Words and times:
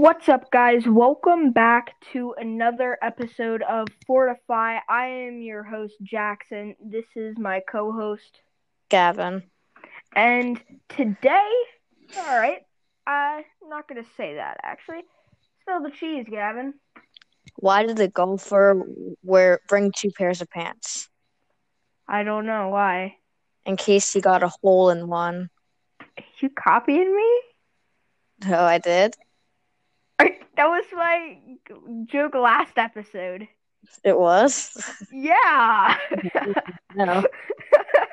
What's 0.00 0.28
up, 0.28 0.52
guys? 0.52 0.86
Welcome 0.86 1.50
back 1.50 2.00
to 2.12 2.32
another 2.38 2.96
episode 3.02 3.62
of 3.62 3.88
Fortify. 4.06 4.78
I 4.88 5.06
am 5.06 5.40
your 5.40 5.64
host, 5.64 5.96
Jackson. 6.04 6.76
This 6.80 7.06
is 7.16 7.36
my 7.36 7.62
co 7.68 7.90
host, 7.90 8.40
Gavin. 8.90 9.42
And 10.14 10.62
today, 10.88 11.50
all 12.16 12.38
right, 12.38 12.60
I'm 13.08 13.42
not 13.66 13.88
going 13.88 14.00
to 14.00 14.08
say 14.16 14.36
that 14.36 14.58
actually. 14.62 15.00
Spill 15.62 15.82
the 15.82 15.90
cheese, 15.90 16.26
Gavin. 16.30 16.74
Why 17.56 17.84
did 17.84 17.96
the 17.96 18.06
golfer 18.06 18.80
wear 19.24 19.58
bring 19.68 19.90
two 19.90 20.12
pairs 20.12 20.40
of 20.40 20.48
pants? 20.48 21.08
I 22.06 22.22
don't 22.22 22.46
know 22.46 22.68
why. 22.68 23.16
In 23.66 23.76
case 23.76 24.12
he 24.12 24.20
got 24.20 24.44
a 24.44 24.52
hole 24.62 24.90
in 24.90 25.08
one. 25.08 25.50
You 26.38 26.50
copying 26.50 27.16
me? 27.16 28.48
No, 28.48 28.60
I 28.60 28.78
did. 28.78 29.16
That 30.56 30.66
was 30.66 30.84
my 30.92 31.38
joke 32.06 32.34
last 32.34 32.76
episode. 32.76 33.46
It 34.02 34.18
was. 34.18 34.76
Yeah. 35.12 35.96
no. 36.96 37.24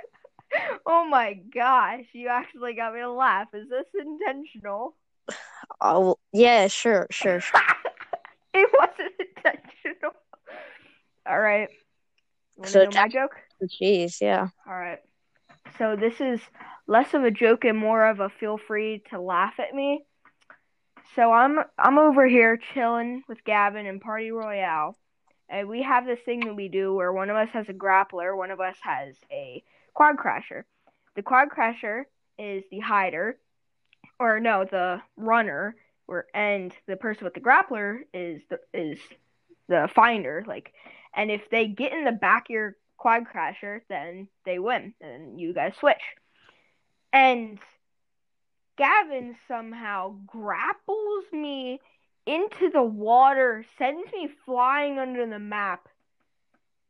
oh 0.86 1.08
my 1.08 1.34
gosh, 1.34 2.05
you 2.13 2.27
actually 2.27 2.76
got 2.76 2.94
me 2.94 2.99
to 2.99 3.12
laugh. 3.12 3.48
Is 3.54 3.70
this 3.70 3.88
intentional? 3.99 4.96
Oh 5.82 6.18
yeah, 6.32 6.68
sure, 6.68 7.08
sure, 7.10 7.40
sure. 7.40 7.62
it 8.54 8.70
wasn't 8.72 9.13
intentional. 9.20 10.12
All 11.27 11.40
right. 11.40 11.70
Wanna 12.55 12.70
So 12.70 12.90
my 12.94 13.08
joke? 13.08 13.35
Jeez, 13.63 14.22
yeah. 14.22 14.48
All 14.68 14.74
right. 14.74 14.99
So 15.77 15.96
this 15.96 16.22
is 16.22 16.40
less 16.88 17.13
of 17.13 17.24
a 17.24 17.32
joke 17.32 17.66
and 17.66 17.77
more 17.77 18.05
of 18.05 18.20
a 18.20 18.30
feel 18.30 18.58
free 18.58 19.04
to 19.10 19.20
laugh 19.20 19.55
at 19.60 19.74
me. 19.74 20.05
So 21.14 21.32
I'm 21.32 21.60
I'm 21.77 21.98
over 21.98 22.27
here 22.27 22.57
chilling 22.74 23.24
with 23.27 23.43
Gavin 23.43 23.85
and 23.85 24.02
Party 24.02 24.32
Royale. 24.32 24.98
And 25.48 25.70
we 25.70 25.84
have 25.84 26.05
this 26.05 26.20
thing 26.26 26.40
that 26.41 26.55
we 26.55 26.70
do 26.70 26.93
where 26.96 27.13
one 27.13 27.29
of 27.29 27.35
us 27.35 27.49
has 27.54 27.70
a 27.70 27.74
grappler, 27.74 28.35
one 28.35 28.49
of 28.49 28.60
us 28.60 28.77
has 28.82 29.16
a 29.32 29.63
quad 29.94 30.18
crasher. 30.18 30.63
The 31.16 31.21
quad 31.21 31.49
crasher 31.49 32.05
is 32.40 32.63
the 32.71 32.79
hider, 32.79 33.38
or 34.20 34.40
no, 34.40 34.66
the 34.66 35.02
runner, 35.16 35.76
or 36.07 36.26
and 36.34 36.74
the 36.88 36.98
person 36.98 37.26
with 37.26 37.35
the 37.35 37.40
grappler 37.40 37.99
is 38.13 38.41
the 38.49 38.60
is 38.74 38.99
the 39.68 39.88
finder. 39.94 40.44
Like, 40.48 40.74
and 41.16 41.29
if 41.29 41.49
they 41.49 41.68
get 41.68 41.94
in 41.94 42.05
the 42.05 42.12
back 42.12 42.49
of 42.49 42.54
your 42.54 42.76
quad 42.98 43.26
crasher, 43.26 43.82
then 43.88 44.27
they 44.46 44.57
win, 44.57 44.94
and 44.99 45.40
you 45.40 45.54
guys 45.54 45.76
switch. 45.79 46.01
And 47.13 47.60
Gavin 48.77 49.35
somehow 49.48 50.15
grapples 50.26 51.26
me 51.31 51.79
into 52.26 52.70
the 52.71 52.84
water, 52.84 53.65
sends 53.77 54.12
me 54.12 54.29
flying 54.45 54.99
under 54.99 55.26
the 55.26 55.40
map, 55.40 55.87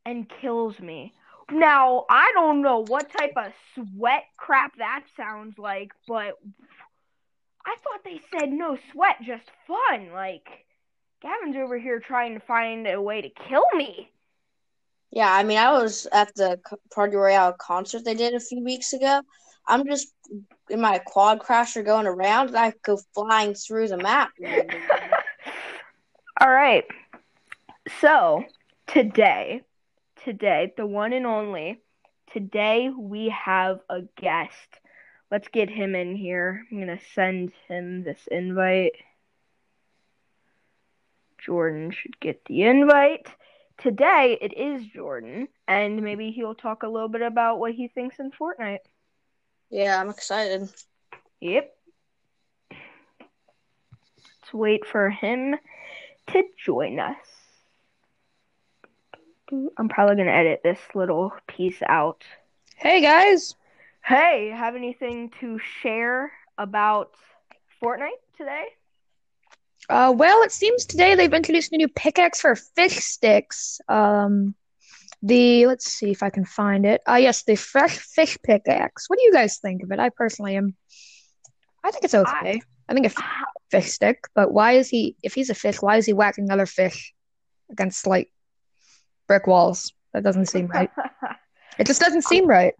and 0.06 0.30
kills 0.42 0.80
me. 0.80 1.14
Now, 1.52 2.06
I 2.10 2.32
don't 2.34 2.62
know 2.62 2.84
what 2.86 3.12
type 3.12 3.34
of 3.38 3.52
sweat 3.76 4.24
crap 4.38 4.78
that 4.78 5.04
sounds 5.16 5.60
like, 5.60 5.92
but 6.08 6.40
I 7.66 7.76
thought 7.84 8.04
they 8.04 8.22
said 8.32 8.52
no 8.52 8.78
sweat, 8.92 9.18
just 9.24 9.52
fun. 9.68 10.12
Like, 10.12 10.48
Gavin's 11.22 11.56
over 11.56 11.78
here 11.78 12.00
trying 12.00 12.34
to 12.34 12.40
find 12.40 12.88
a 12.88 13.02
way 13.02 13.22
to 13.22 13.30
kill 13.30 13.66
me. 13.76 14.10
Yeah, 15.12 15.32
I 15.32 15.44
mean, 15.44 15.58
I 15.58 15.72
was 15.72 16.08
at 16.12 16.34
the 16.36 16.60
Party 16.94 17.16
Royale 17.16 17.54
concert 17.54 18.04
they 18.04 18.16
did 18.16 18.34
a 18.34 18.40
few 18.40 18.64
weeks 18.64 18.94
ago. 18.94 19.22
I'm 19.68 19.86
just 19.86 20.14
in 20.70 20.82
my 20.82 21.00
quad 21.00 21.40
crasher 21.40 21.84
going 21.86 22.08
around, 22.08 22.56
I 22.56 22.74
go 22.84 22.98
flying 23.14 23.54
through 23.54 23.90
the 23.90 23.98
map. 23.98 24.32
All 26.42 26.52
right. 26.52 26.86
So, 28.02 28.44
today, 28.88 29.62
today, 30.24 30.74
the 30.76 30.86
one 30.86 31.14
and 31.14 31.26
only, 31.26 31.82
today 32.34 32.90
we 32.90 33.30
have 33.30 33.80
a 33.90 34.02
guest. 34.20 34.80
Let's 35.32 35.48
get 35.50 35.70
him 35.70 35.96
in 35.96 36.16
here. 36.16 36.66
I'm 36.72 36.88
to 36.88 37.00
send 37.14 37.52
him 37.68 38.04
this 38.04 38.28
invite. 38.32 38.94
Jordan 41.38 41.92
should 41.92 42.20
get 42.20 42.44
the 42.46 42.64
invite. 42.64 43.28
Today 43.78 44.38
it 44.42 44.58
is 44.58 44.86
Jordan, 44.88 45.48
and 45.68 46.02
maybe 46.02 46.32
he'll 46.32 46.56
talk 46.56 46.84
a 46.84 46.88
little 46.88 47.10
bit 47.10 47.22
about 47.22 47.60
what 47.60 47.74
he 47.74 47.88
thinks 47.88 48.20
in 48.20 48.32
Fortnite. 48.32 48.80
Yeah, 49.76 50.00
I'm 50.00 50.10
excited. 50.10 50.70
Yep. 51.42 51.76
Let's 52.72 54.54
wait 54.54 54.86
for 54.86 55.10
him 55.10 55.56
to 56.28 56.44
join 56.64 56.98
us. 56.98 57.18
I'm 59.52 59.90
probably 59.90 60.16
going 60.16 60.28
to 60.28 60.34
edit 60.34 60.62
this 60.64 60.80
little 60.94 61.34
piece 61.48 61.82
out. 61.86 62.24
Hey 62.78 63.02
guys. 63.02 63.56
Hey, 64.02 64.50
have 64.56 64.76
anything 64.78 65.32
to 65.42 65.60
share 65.60 66.32
about 66.58 67.12
Fortnite 67.84 68.22
today? 68.38 68.68
Uh, 69.90 70.14
well, 70.16 70.42
it 70.44 70.54
seems 70.54 70.86
today 70.86 71.16
they've 71.16 71.34
introduced 71.34 71.74
a 71.74 71.78
new 71.78 71.90
pickaxe 71.90 72.40
for 72.40 72.56
fish 72.56 72.96
sticks. 72.96 73.82
Um, 73.90 74.56
the 75.26 75.66
let's 75.66 75.86
see 75.86 76.12
if 76.12 76.22
I 76.22 76.30
can 76.30 76.46
find 76.46 76.86
it. 76.86 77.02
Uh, 77.08 77.16
yes, 77.16 77.44
the 77.44 77.56
fresh 77.74 77.98
fish 77.98 78.38
pickaxe. 78.44 79.10
What 79.10 79.20
do 79.20 79.26
you 79.26 79.34
guys 79.34 79.58
think 79.58 79.84
of 79.84 79.92
it? 79.92 80.00
I 80.00 80.10
personally 80.10 80.56
am. 80.56 80.76
I 81.84 81.92
think 81.92 82.04
it's 82.04 82.16
okay. 82.16 82.62
I, 82.90 82.94
think 82.94 83.06
a 83.06 83.10
f- 83.10 83.24
fish 83.70 83.92
stick, 83.92 84.20
but 84.34 84.52
why 84.52 84.74
is 84.74 84.90
he? 84.90 85.16
If 85.22 85.34
he's 85.34 85.50
a 85.50 85.56
fish, 85.56 85.82
why 85.82 85.98
is 85.98 86.06
he 86.06 86.14
whacking 86.14 86.50
other 86.50 86.66
fish 86.66 87.14
against 87.70 88.08
like 88.08 88.32
brick 89.28 89.48
walls? 89.48 89.92
That 90.14 90.24
doesn't 90.24 90.48
seem 90.48 90.68
right. 90.68 90.90
It 91.78 91.88
just 91.88 92.00
doesn't 92.00 92.24
seem 92.24 92.48
right. 92.48 92.74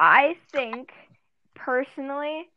I 0.00 0.36
think 0.52 0.90
personally, 1.54 2.48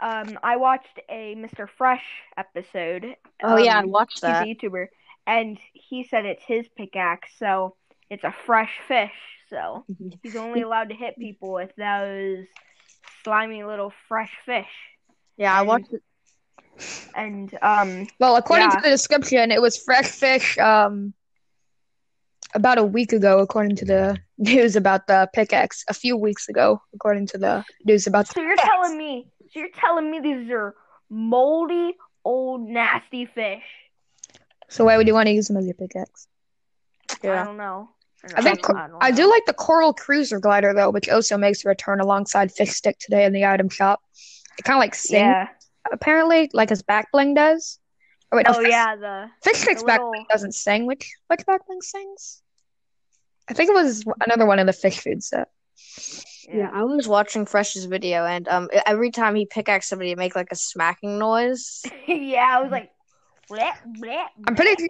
um, 0.00 0.38
I 0.42 0.56
watched 0.56 1.00
a 1.10 1.34
Mr. 1.34 1.68
Fresh 1.68 2.04
episode. 2.36 3.16
Oh 3.42 3.58
yeah, 3.58 3.78
I 3.78 3.82
um, 3.82 3.90
watched 3.90 4.14
he's 4.14 4.22
that. 4.22 4.42
a 4.42 4.46
YouTuber, 4.46 4.86
and 5.26 5.58
he 5.72 6.04
said 6.04 6.24
it's 6.24 6.44
his 6.44 6.66
pickaxe, 6.76 7.30
so 7.38 7.76
it's 8.12 8.24
a 8.24 8.34
fresh 8.46 8.70
fish. 8.86 9.10
So 9.50 9.84
he's 10.22 10.36
only 10.36 10.60
allowed 10.62 10.90
to 10.90 10.94
hit 10.94 11.16
people 11.18 11.52
with 11.52 11.70
those 11.76 12.46
slimy 13.24 13.64
little 13.64 13.92
fresh 14.08 14.32
fish. 14.46 14.68
Yeah, 15.36 15.58
I 15.58 15.62
watched 15.62 15.92
it. 15.92 16.02
And 17.14 17.52
um, 17.62 18.06
Well, 18.20 18.36
according 18.36 18.68
Yeah. 18.70 18.76
to 18.76 18.82
the 18.82 18.90
description, 18.90 19.50
it 19.50 19.60
was 19.60 19.76
fresh 19.82 20.06
fish. 20.10 20.58
Um, 20.58 21.14
about 22.54 22.76
a 22.76 22.84
week 22.84 23.12
ago, 23.14 23.38
according 23.38 23.76
to 23.76 23.84
the 23.86 24.18
news 24.38 24.76
about 24.76 25.06
the 25.06 25.28
pickaxe. 25.32 25.84
A 25.88 25.94
few 25.94 26.16
weeks 26.18 26.48
ago, 26.50 26.82
according 26.94 27.26
to 27.28 27.38
the 27.38 27.64
news 27.84 28.06
about 28.06 28.28
the 28.28 28.34
so 28.34 28.40
you're 28.42 28.56
pickaxe. 28.56 28.68
telling 28.68 28.98
me, 28.98 29.26
so 29.50 29.60
you're 29.60 29.68
telling 29.80 30.10
me 30.10 30.20
these 30.20 30.50
are 30.50 30.74
moldy, 31.08 31.96
old, 32.24 32.60
nasty 32.68 33.24
fish? 33.24 33.62
So 34.68 34.84
why 34.84 34.96
would 34.98 35.06
you 35.06 35.14
want 35.14 35.28
to 35.28 35.32
use 35.32 35.48
them 35.48 35.56
as 35.56 35.64
your 35.64 35.74
pickaxe? 35.74 36.28
Yeah. 37.22 37.40
I 37.40 37.44
don't 37.44 37.56
know. 37.56 37.88
I 38.34 38.42
think 38.42 38.62
don't 38.66 38.94
I 39.00 39.10
do 39.10 39.28
like 39.28 39.44
the 39.46 39.52
coral 39.52 39.92
cruiser 39.92 40.38
glider 40.38 40.72
though, 40.72 40.90
which 40.90 41.08
also 41.08 41.36
makes 41.36 41.64
a 41.64 41.68
return 41.68 42.00
alongside 42.00 42.52
fish 42.52 42.70
stick 42.70 42.98
today 42.98 43.24
in 43.24 43.32
the 43.32 43.44
item 43.44 43.68
shop. 43.68 44.00
It 44.58 44.62
kind 44.62 44.76
of 44.76 44.80
like 44.80 44.94
sings 44.94 45.12
Yeah. 45.12 45.48
apparently, 45.92 46.50
like 46.52 46.68
his 46.68 46.82
back 46.82 47.10
bling 47.12 47.34
does. 47.34 47.78
Oh 48.30 48.36
wait, 48.36 48.46
no, 48.46 48.54
Oh 48.54 48.60
fish, 48.60 48.70
yeah, 48.70 48.96
the 48.96 49.26
fish 49.42 49.58
stick's 49.58 49.82
the 49.82 49.86
back 49.86 50.00
bling 50.00 50.26
doesn't 50.30 50.54
sing. 50.54 50.86
Which 50.86 51.10
which 51.28 51.44
back 51.46 51.66
bling 51.66 51.82
sings? 51.82 52.42
I 53.48 53.54
think 53.54 53.70
it 53.70 53.74
was 53.74 54.04
another 54.24 54.46
one 54.46 54.58
in 54.58 54.66
the 54.66 54.72
fish 54.72 55.00
food 55.00 55.22
set. 55.22 55.48
Yeah, 56.48 56.70
I 56.72 56.84
was 56.84 57.08
watching 57.08 57.44
Fresh's 57.44 57.86
video, 57.86 58.24
and 58.24 58.46
um, 58.48 58.68
every 58.86 59.10
time 59.10 59.34
he 59.34 59.46
pickaxe 59.46 59.88
somebody, 59.88 60.12
it 60.12 60.18
make 60.18 60.36
like 60.36 60.48
a 60.50 60.56
smacking 60.56 61.18
noise. 61.18 61.82
yeah, 62.06 62.58
I 62.58 62.62
was 62.62 62.70
like, 62.70 62.90
bleh, 63.50 63.72
bleh, 63.98 64.26
I'm 64.46 64.54
pretty 64.54 64.88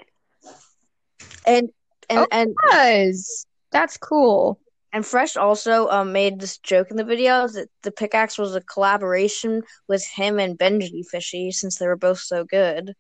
And 1.47 1.71
and 2.13 2.21
Oh. 2.21 2.27
and 2.31 2.55
was. 2.73 3.47
That's 3.71 3.97
cool. 3.97 4.59
and 4.93 5.05
Fresh 5.07 5.37
also 5.37 5.89
um 5.89 6.13
made 6.13 6.39
this 6.39 6.59
joke 6.59 6.91
in 6.91 6.97
the 6.97 7.05
video 7.05 7.49
that 7.49 7.69
the 7.83 7.91
pickaxe 7.91 8.37
was 8.39 8.55
a 8.55 8.61
collaboration 8.61 9.63
with 9.89 10.05
him 10.07 10.39
and 10.39 10.59
Benjyfishy 10.59 11.53
since 11.53 11.79
they 11.79 11.87
were 11.87 11.97
both 11.97 12.19
so 12.21 12.45
good. 12.45 12.95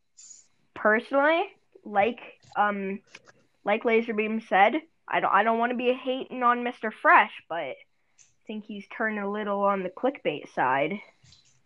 personally, 0.75 1.43
like 1.85 2.20
um, 2.56 3.00
like 3.64 3.85
Lazarbeam 3.85 4.41
said, 4.49 4.75
I 5.09 5.20
don't 5.20 5.32
I 5.32 5.43
don't 5.43 5.59
want 5.59 5.70
to 5.73 5.76
be 5.76 5.93
hating 5.93 6.43
on 6.43 6.64
Mr. 6.64 6.91
Fresh, 6.93 7.32
but 7.49 7.56
I 7.59 7.76
think 8.47 8.64
he's 8.64 8.85
turned 8.97 9.19
a 9.19 9.29
little 9.29 9.61
on 9.62 9.82
the 9.82 9.91
clickbait 9.91 10.53
side. 10.55 10.94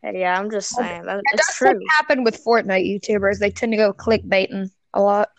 Yeah, 0.03 0.39
I'm 0.39 0.51
just 0.51 0.71
saying 0.71 1.03
that 1.05 1.21
it's 1.33 1.47
does 1.49 1.57
true. 1.57 1.69
like 1.69 1.79
happen 1.99 2.23
with 2.23 2.45
Fortnite 2.45 2.87
YouTubers. 2.87 3.39
They 3.39 3.51
tend 3.51 3.73
to 3.73 3.77
go 3.77 3.93
clickbaiting 3.93 4.71
a 4.95 5.01
lot. 5.03 5.31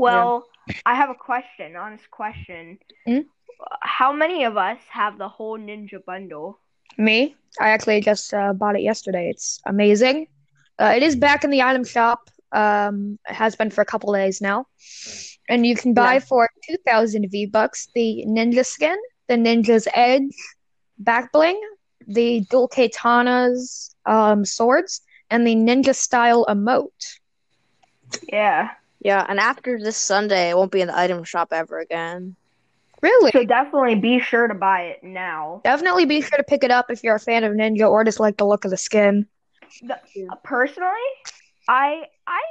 Well, 0.00 0.46
I 0.86 0.94
have 0.94 1.10
a 1.10 1.14
question, 1.14 1.76
honest 1.76 2.10
question. 2.10 2.78
Hmm? 3.06 3.20
How 3.82 4.12
many 4.12 4.44
of 4.44 4.56
us 4.56 4.78
have 4.90 5.18
the 5.18 5.28
whole 5.28 5.58
Ninja 5.58 6.04
bundle? 6.04 6.58
Me, 6.98 7.36
I 7.60 7.70
actually 7.70 8.00
just 8.00 8.32
uh, 8.34 8.52
bought 8.52 8.76
it 8.76 8.82
yesterday. 8.82 9.28
It's 9.30 9.60
amazing. 9.66 10.26
Uh, 10.78 10.92
it 10.96 11.02
is 11.02 11.16
back 11.16 11.44
in 11.44 11.50
the 11.50 11.62
item 11.62 11.84
shop. 11.84 12.30
Um, 12.52 13.18
it 13.28 13.34
has 13.34 13.54
been 13.56 13.70
for 13.70 13.82
a 13.82 13.84
couple 13.84 14.12
days 14.12 14.40
now, 14.40 14.66
and 15.48 15.66
you 15.66 15.76
can 15.76 15.94
buy 15.94 16.14
Yeah. 16.14 16.20
for 16.20 16.48
two 16.66 16.76
thousand 16.86 17.28
V 17.30 17.46
bucks 17.46 17.88
the 17.94 18.24
ninja 18.26 18.64
skin, 18.64 18.96
the 19.28 19.36
ninja's 19.36 19.86
edge, 19.94 20.32
back 20.98 21.32
bling, 21.32 21.60
the 22.06 22.40
dual 22.50 22.68
katanas, 22.68 23.94
um, 24.06 24.44
swords, 24.44 25.02
and 25.30 25.46
the 25.46 25.54
ninja 25.54 25.94
style 25.94 26.44
emote. 26.48 27.18
Yeah. 28.32 28.70
Yeah, 29.00 29.24
and 29.28 29.40
after 29.40 29.78
this 29.78 29.96
Sunday, 29.96 30.50
it 30.50 30.56
won't 30.56 30.72
be 30.72 30.82
in 30.82 30.88
the 30.88 30.98
item 30.98 31.24
shop 31.24 31.52
ever 31.52 31.78
again. 31.78 32.36
Really? 33.02 33.30
So 33.30 33.44
definitely 33.44 33.94
be 33.94 34.20
sure 34.20 34.46
to 34.46 34.54
buy 34.54 34.82
it 34.82 35.02
now. 35.02 35.62
Definitely 35.64 36.04
be 36.04 36.20
sure 36.20 36.36
to 36.36 36.44
pick 36.44 36.64
it 36.64 36.70
up 36.70 36.90
if 36.90 37.02
you're 37.02 37.14
a 37.14 37.20
fan 37.20 37.44
of 37.44 37.52
ninja 37.54 37.88
or 37.88 38.04
just 38.04 38.20
like 38.20 38.36
the 38.36 38.44
look 38.44 38.64
of 38.66 38.70
the 38.70 38.76
skin. 38.76 39.26
Uh, 39.88 39.96
personally, 40.44 40.90
I 41.68 42.02
I 42.26 42.42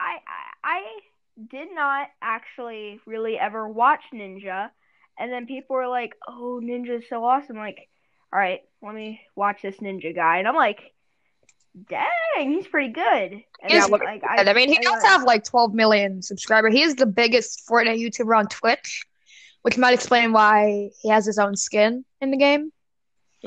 I 0.00 0.16
I 0.26 0.44
I 0.64 0.82
did 1.50 1.68
not 1.74 2.08
actually 2.22 3.00
really 3.06 3.38
ever 3.38 3.68
watch 3.68 4.02
Ninja, 4.14 4.70
and 5.18 5.32
then 5.32 5.46
people 5.46 5.76
were 5.76 5.88
like, 5.88 6.14
"Oh, 6.26 6.60
Ninja's 6.62 7.08
so 7.08 7.24
awesome!" 7.24 7.56
Like, 7.56 7.88
all 8.32 8.38
right, 8.38 8.60
let 8.80 8.94
me 8.94 9.20
watch 9.34 9.62
this 9.62 9.76
Ninja 9.78 10.14
guy, 10.14 10.38
and 10.38 10.48
I'm 10.48 10.54
like, 10.54 10.80
"Dang, 11.88 12.50
he's 12.52 12.66
pretty 12.66 12.92
good." 12.92 13.32
And 13.62 13.72
He's 13.72 13.88
then, 13.88 14.00
like, 14.00 14.22
And 14.38 14.48
I 14.48 14.52
mean, 14.52 14.68
he 14.68 14.78
does 14.78 15.02
I- 15.04 15.08
have 15.08 15.22
like 15.24 15.44
12 15.44 15.72
million 15.74 16.22
subscribers. 16.22 16.74
He 16.74 16.82
is 16.82 16.96
the 16.96 17.06
biggest 17.06 17.66
Fortnite 17.68 17.98
YouTuber 18.00 18.36
on 18.36 18.46
Twitch, 18.48 19.04
which 19.62 19.78
might 19.78 19.94
explain 19.94 20.32
why 20.32 20.90
he 21.00 21.08
has 21.08 21.24
his 21.26 21.38
own 21.38 21.56
skin 21.56 22.04
in 22.20 22.30
the 22.30 22.36
game. 22.36 22.72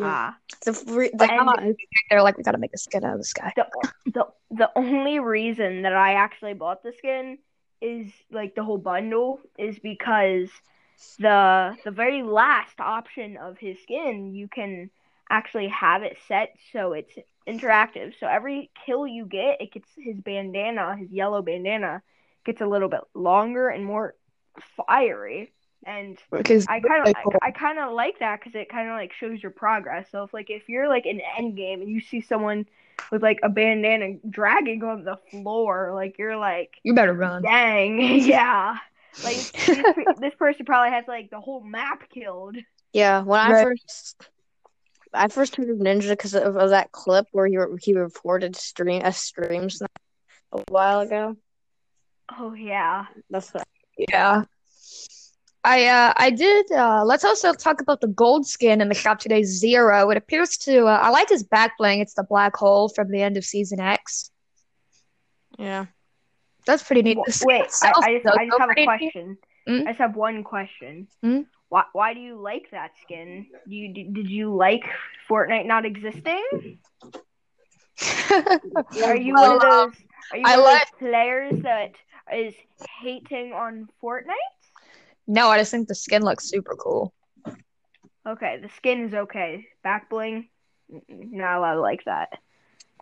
ah. 0.02 0.38
The 0.66 0.74
free, 0.74 1.10
the 1.14 1.32
And- 1.32 1.76
They're 2.10 2.22
like, 2.24 2.38
we 2.38 2.44
gotta 2.44 2.58
make 2.58 2.74
a 2.74 2.78
skin 2.78 3.04
out 3.04 3.14
of 3.14 3.20
this 3.20 3.34
guy. 3.34 3.54
the 3.56 3.68
the 4.06 4.26
the 4.52 4.72
only 4.76 5.20
reason 5.20 5.82
that 5.84 5.94
I 5.94 6.14
actually 6.14 6.54
bought 6.54 6.84
the 6.84 6.94
skin 6.94 7.38
is 7.82 8.12
like 8.32 8.56
the 8.56 8.64
whole 8.64 8.78
bundle 8.78 9.40
is 9.58 9.78
because 9.80 10.50
the 11.20 11.76
the 11.84 11.92
very 11.92 12.24
last 12.24 12.80
option 12.80 13.36
of 13.38 13.58
his 13.58 13.82
skin 13.84 14.34
you 14.34 14.48
can 14.48 14.90
actually 15.30 15.68
have 15.70 16.04
it 16.04 16.18
set 16.28 16.56
so 16.72 16.94
it's 16.94 17.14
interactive. 17.48 18.14
So 18.20 18.28
every 18.28 18.72
kill 18.86 19.08
you 19.08 19.26
get, 19.26 19.62
it 19.62 19.72
gets 19.74 19.90
his 19.98 20.18
bandana, 20.20 20.96
his 20.98 21.12
yellow 21.12 21.42
bandana 21.42 22.02
gets 22.46 22.62
a 22.62 22.66
little 22.66 22.90
bit 22.90 23.02
longer 23.14 23.70
and 23.70 23.86
more 23.86 24.16
fiery. 24.88 25.52
And 25.86 26.18
Which 26.30 26.52
is 26.52 26.68
I 26.68 26.80
kind 26.80 27.04
of 27.04 27.10
cool. 27.24 27.40
I, 27.42 27.48
I 27.48 27.52
kind 27.52 27.80
of 27.80 27.94
like 27.94 28.20
that 28.20 28.40
because 28.40 28.56
it 28.56 28.70
kind 28.70 28.90
of 28.90 28.96
like 28.96 29.14
shows 29.14 29.42
your 29.42 29.52
progress. 29.52 30.08
So 30.12 30.24
if 30.24 30.34
like 30.34 30.50
if 30.50 30.70
you're 30.70 30.88
like 30.88 31.06
in 31.06 31.22
end 31.38 31.56
game 31.58 31.82
and 31.82 31.90
you 31.90 32.02
see 32.02 32.22
someone 32.22 32.66
with 33.12 33.22
like 33.22 33.40
a 33.44 33.50
bandana 33.50 34.16
dragging 34.30 34.84
on 34.84 35.04
the 35.04 35.18
floor, 35.32 35.92
like 35.94 36.18
you're 36.18 36.38
like, 36.38 36.74
You 36.84 36.94
better 36.94 37.14
run. 37.14 37.44
dang, 37.44 38.00
yeah, 38.22 38.78
like 39.24 39.50
this, 39.72 39.88
this 40.18 40.36
person 40.36 40.66
probably 40.66 40.92
has 40.92 41.06
like 41.08 41.30
the 41.30 41.40
whole 41.40 41.62
map 41.64 42.10
killed. 42.14 42.58
yeah, 42.94 43.22
when 43.24 43.40
I 43.40 43.54
Right. 43.54 43.68
first 43.68 44.30
I 45.16 45.28
first 45.28 45.56
heard 45.56 45.70
of 45.70 45.78
Ninja 45.78 46.10
because 46.10 46.36
of, 46.36 46.56
of 46.58 46.70
that 46.70 46.92
clip 46.92 47.28
where 47.32 47.48
he 47.48 47.58
he 47.82 47.94
reported 47.94 48.56
stream 48.56 49.02
a 49.04 49.12
stream 49.14 49.70
a 50.52 50.62
while 50.70 51.02
ago. 51.02 51.38
Oh 52.38 52.54
yeah, 52.54 53.06
That's 53.30 53.54
what. 53.54 53.64
Yeah. 53.98 54.44
I 55.64 55.86
uh 55.88 56.14
I 56.16 56.30
did 56.30 56.72
uh 56.72 57.04
let's 57.06 57.24
also 57.24 57.54
talk 57.54 57.82
about 57.82 58.02
the 58.02 58.08
gold 58.08 58.46
skin 58.48 58.82
in 58.82 58.90
the 58.90 58.94
shop 58.94 59.20
today, 59.20 59.44
Zero. 59.44 60.10
It 60.12 60.18
appears 60.18 60.58
to 60.58 60.86
uh, 60.86 61.00
I 61.02 61.10
like 61.10 61.30
his 61.30 61.44
back 61.44 61.78
bling. 61.78 62.00
It's 62.02 62.14
the 62.14 62.24
black 62.24 62.56
hole 62.56 62.90
from 62.90 63.10
the 63.10 63.22
end 63.22 63.38
of 63.38 63.44
season 63.46 63.80
X. 63.80 64.30
Yeah. 65.58 65.86
That's 66.66 66.84
pretty 66.84 67.02
neat. 67.04 67.16
W- 67.16 67.26
The 67.26 67.32
skin 67.32 67.48
wait, 67.48 67.68
I, 67.82 67.88
I 67.88 68.14
just 68.20 68.28
I 68.38 68.46
just 68.46 68.60
have 68.60 68.70
a 68.70 68.76
question. 68.84 69.38
Mm? 69.68 69.82
I 69.82 69.92
just 69.92 70.00
have 70.00 70.16
one 70.16 70.44
question. 70.44 71.08
Mm? 71.24 71.46
Why 71.76 71.84
why 71.92 72.14
do 72.14 72.22
you 72.22 72.40
like 72.42 72.70
that 72.72 72.92
skin? 73.02 73.48
You 73.66 73.94
did 73.94 74.30
you 74.30 74.56
like 74.56 74.84
Fortnite 75.30 75.66
not 75.66 75.86
existing? 75.86 76.42
Are 79.04 79.16
you 79.16 79.36
Well, 79.36 79.50
one 79.50 79.52
of 79.52 79.62
um, 79.62 79.94
those? 79.94 79.94
Are 80.32 80.38
you 80.38 80.48
I 80.48 80.56
one 80.56 80.60
of 80.60 80.66
those 80.70 81.00
players 81.00 81.62
that 81.64 81.92
is 82.34 82.54
hating 83.02 83.54
on 83.54 83.90
Fortnite? 84.02 84.54
No, 85.28 85.50
I 85.50 85.58
just 85.60 85.72
think 85.72 85.88
the 85.88 85.96
skin 85.96 86.24
looks 86.24 86.50
super 86.50 86.76
cool. 86.76 87.14
Okay, 88.26 88.60
the 88.62 88.70
skin 88.70 89.02
is 89.06 89.14
okay. 89.14 89.68
Back 89.84 90.10
bling, 90.10 90.50
not 91.10 91.58
allowed 91.58 91.76
to 91.76 91.82
like 91.82 92.04
that. 92.06 92.30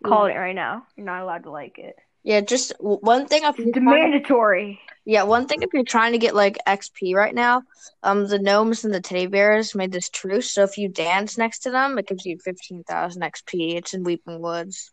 Call 0.04 0.26
it 0.26 0.36
right 0.36 0.56
now. 0.56 0.86
You're 0.96 1.06
not 1.06 1.22
allowed 1.22 1.44
to 1.44 1.52
like 1.52 1.78
it. 1.78 1.96
Yeah, 2.24 2.42
just 2.42 2.74
one 2.80 3.28
thing. 3.28 3.44
You're 3.58 3.68
It's 3.68 3.78
mandatory. 3.81 4.80
Yeah, 5.06 5.24
one 5.24 5.48
thing 5.48 5.62
if 5.62 5.74
you're 5.74 5.84
trying 5.84 6.14
to 6.14 6.18
get 6.18 6.36
like 6.36 6.58
XP 6.66 7.16
right 7.16 7.34
now, 7.36 7.64
um, 8.04 8.28
the 8.28 8.40
gnomes 8.40 8.86
and 8.86 8.94
the 8.94 9.02
teddy 9.02 9.28
bears 9.28 9.76
made 9.76 9.92
this 9.92 10.10
truce. 10.10 10.52
So 10.52 10.64
if 10.64 10.78
you 10.78 10.88
dance 10.90 11.38
next 11.38 11.60
to 11.60 11.72
them, 11.72 11.98
it 11.98 12.08
gives 12.08 12.26
you 12.26 12.38
fifteen 12.44 12.84
thousand 12.84 13.24
XP. 13.24 13.76
It's 13.76 13.94
in 13.94 14.04
Weeping 14.04 14.42
Woods. 14.42 14.92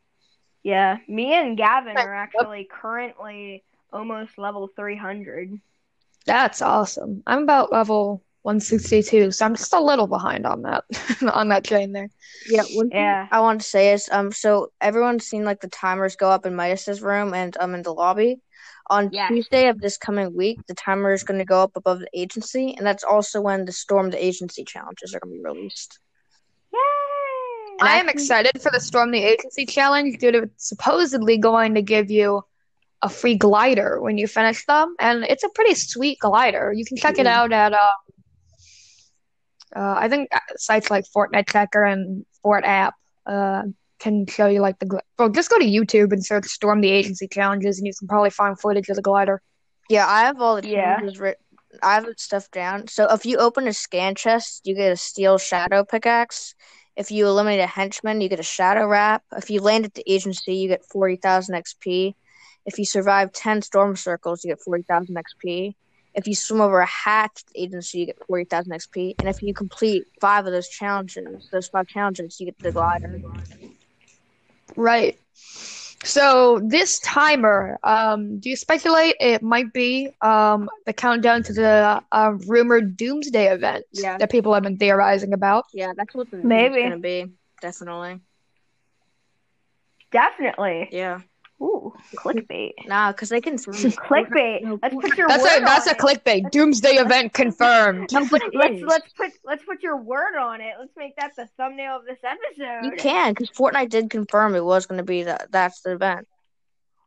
Yeah, 0.62 0.98
me 1.08 1.32
and 1.34 1.56
Gavin 1.56 1.96
are 1.96 2.14
actually 2.14 2.68
currently 2.70 3.64
almost 3.92 4.36
level 4.38 4.68
300. 4.76 5.58
That's 6.26 6.60
awesome. 6.60 7.22
I'm 7.26 7.42
about 7.44 7.72
level 7.72 8.22
162, 8.42 9.30
so 9.30 9.46
I'm 9.46 9.54
just 9.54 9.72
a 9.72 9.80
little 9.80 10.06
behind 10.06 10.46
on 10.46 10.62
that 10.62 10.84
on 11.32 11.48
that 11.48 11.64
train 11.64 11.92
there. 11.92 12.10
Yeah, 12.46 12.62
one 12.74 12.90
thing 12.90 13.00
Yeah. 13.00 13.26
I 13.30 13.40
want 13.40 13.60
to 13.60 13.66
say 13.66 13.92
is 13.92 14.08
um, 14.12 14.32
so 14.32 14.70
everyone's 14.80 15.26
seen 15.26 15.44
like 15.44 15.60
the 15.60 15.68
timers 15.68 16.16
go 16.16 16.30
up 16.30 16.46
in 16.46 16.54
Midas's 16.54 17.00
room 17.00 17.32
and 17.34 17.56
um 17.58 17.74
in 17.74 17.82
the 17.82 17.92
lobby. 17.92 18.40
On. 18.90 19.10
Tuesday 19.28 19.68
of 19.68 19.80
this 19.80 19.96
coming 19.96 20.34
week, 20.36 20.58
the 20.66 20.74
timer 20.74 21.12
is 21.12 21.22
going 21.22 21.38
to 21.38 21.44
go 21.44 21.62
up 21.62 21.72
above 21.76 22.00
the 22.00 22.08
agency, 22.12 22.74
and 22.76 22.84
that's 22.86 23.04
also 23.04 23.40
when 23.40 23.64
the 23.64 23.72
Storm 23.72 24.10
the 24.10 24.22
Agency 24.22 24.64
challenges 24.64 25.14
are 25.14 25.20
going 25.20 25.34
to 25.36 25.38
be 25.42 25.44
released. 25.48 25.98
Yay! 26.72 26.78
And 27.80 27.88
I 27.88 27.94
am 27.96 28.08
actually- 28.08 28.22
excited 28.24 28.60
for 28.60 28.70
the 28.72 28.80
Storm 28.80 29.12
the 29.12 29.22
Agency 29.22 29.64
challenge 29.64 30.18
due 30.18 30.32
to 30.32 30.38
it's 30.42 30.68
supposedly 30.68 31.38
going 31.38 31.74
to 31.76 31.82
give 31.82 32.10
you 32.10 32.42
a 33.02 33.08
free 33.08 33.36
glider 33.36 34.00
when 34.02 34.18
you 34.18 34.26
finish 34.26 34.66
them, 34.66 34.94
and 34.98 35.24
it's 35.24 35.44
a 35.44 35.48
pretty 35.50 35.74
sweet 35.74 36.18
glider. 36.18 36.72
You 36.72 36.84
can 36.84 36.96
check 36.96 37.18
it 37.18 37.26
Mhm. 37.26 37.30
out 37.30 37.52
at 37.52 37.72
uh, 37.72 37.92
uh, 39.76 39.94
I 39.98 40.08
think 40.08 40.28
uh, 40.34 40.40
sites 40.56 40.90
like 40.90 41.04
Fortnite 41.14 41.48
Checker 41.48 41.84
and 41.84 42.26
Fort 42.42 42.64
App 42.64 42.94
uh, 43.26 43.62
can 44.00 44.26
show 44.26 44.46
you 44.46 44.60
like 44.60 44.78
the 44.78 44.86
gl- 44.86 45.00
well. 45.18 45.28
Just 45.28 45.50
go 45.50 45.58
to 45.58 45.64
YouTube 45.64 46.12
and 46.12 46.24
search 46.24 46.46
Storm 46.46 46.80
the 46.80 46.90
Agency 46.90 47.28
challenges, 47.28 47.78
and 47.78 47.86
you 47.86 47.92
can 47.98 48.08
probably 48.08 48.30
find 48.30 48.58
footage 48.58 48.88
of 48.88 48.96
the 48.96 49.02
glider. 49.02 49.42
Yeah, 49.88 50.06
I 50.06 50.22
have 50.22 50.40
all 50.40 50.56
the 50.56 50.66
Yeah. 50.68 50.96
challenges 50.96 51.20
writ- 51.20 51.40
I 51.82 51.94
have 51.94 52.06
stuff 52.16 52.50
down. 52.50 52.88
So 52.88 53.06
if 53.12 53.24
you 53.24 53.38
open 53.38 53.68
a 53.68 53.72
scan 53.72 54.14
chest, 54.14 54.62
you 54.66 54.74
get 54.74 54.92
a 54.92 54.96
steel 54.96 55.38
shadow 55.38 55.84
pickaxe. 55.84 56.54
If 56.96 57.10
you 57.10 57.26
eliminate 57.26 57.60
a 57.60 57.66
henchman, 57.66 58.20
you 58.20 58.28
get 58.28 58.40
a 58.40 58.44
shadow 58.44 58.86
wrap. 58.86 59.22
If 59.36 59.50
you 59.50 59.60
land 59.60 59.84
at 59.84 59.94
the 59.94 60.02
agency, 60.10 60.54
you 60.56 60.68
get 60.68 60.84
forty 60.84 61.16
thousand 61.16 61.54
XP. 61.54 62.14
If 62.66 62.78
you 62.78 62.84
survive 62.84 63.32
ten 63.32 63.62
storm 63.62 63.96
circles, 63.96 64.44
you 64.44 64.50
get 64.50 64.60
forty 64.60 64.82
thousand 64.82 65.16
XP. 65.16 65.74
If 66.12 66.26
you 66.26 66.34
swim 66.34 66.60
over 66.60 66.80
a 66.80 66.86
hatch 66.86 67.44
at 67.46 67.52
the 67.54 67.62
agency, 67.62 68.00
you 68.00 68.06
get 68.06 68.18
forty 68.26 68.44
thousand 68.44 68.72
XP. 68.72 69.14
And 69.20 69.28
if 69.28 69.40
you 69.42 69.54
complete 69.54 70.04
five 70.20 70.46
of 70.46 70.52
those 70.52 70.68
challenges, 70.68 71.48
those 71.52 71.68
five 71.68 71.86
challenges, 71.86 72.38
you 72.40 72.46
get 72.46 72.56
the 72.62 72.72
glider. 72.72 73.20
Right. 74.76 75.18
So 76.02 76.60
this 76.64 76.98
timer, 77.00 77.78
um, 77.82 78.38
do 78.40 78.48
you 78.48 78.56
speculate 78.56 79.16
it 79.20 79.42
might 79.42 79.72
be 79.72 80.10
um, 80.22 80.68
the 80.86 80.94
countdown 80.94 81.42
to 81.44 81.52
the 81.52 82.02
uh, 82.10 82.32
rumored 82.46 82.96
Doomsday 82.96 83.52
event 83.52 83.84
Yeah. 83.92 84.16
that 84.16 84.30
people 84.30 84.54
have 84.54 84.62
been 84.62 84.78
theorizing 84.78 85.34
about? 85.34 85.66
Yeah, 85.74 85.92
that's 85.94 86.14
what 86.14 86.30
the 86.30 86.38
Maybe. 86.38 86.76
going 86.76 86.90
to 86.92 86.98
be. 86.98 87.26
Definitely. 87.60 88.20
Definitely. 90.10 90.88
Yeah. 90.90 91.20
Ooh, 91.62 91.92
clickbait. 92.16 92.72
Nah, 92.86 93.12
because 93.12 93.28
they 93.28 93.40
can. 93.40 93.56
Clickbait. 93.58 94.78
Let's 94.82 94.94
put 94.94 95.16
your 95.18 95.28
That's 95.28 95.42
word 95.42 95.58
a 95.62 95.64
that's 95.64 95.86
on 95.86 95.94
a 95.94 95.96
it. 95.96 95.98
clickbait. 95.98 96.50
Doomsday 96.50 96.94
event 96.96 97.32
confirmed. 97.34 98.10
No, 98.20 98.26
but 98.30 98.42
Let's 98.54 98.82
let's 98.82 99.12
put 99.12 99.30
let's 99.44 99.64
put 99.64 99.82
your 99.82 99.96
word 99.96 100.36
on 100.38 100.60
it. 100.60 100.74
Let's 100.78 100.96
make 100.96 101.16
that 101.16 101.36
the 101.36 101.48
thumbnail 101.56 101.96
of 101.96 102.04
this 102.06 102.18
episode. 102.24 102.84
You 102.86 102.92
can, 102.96 103.32
because 103.32 103.50
Fortnite 103.50 103.90
did 103.90 104.10
confirm 104.10 104.54
it 104.54 104.64
was 104.64 104.86
going 104.86 104.98
to 104.98 105.04
be 105.04 105.24
that. 105.24 105.52
That's 105.52 105.82
the 105.82 105.92
event. 105.92 106.26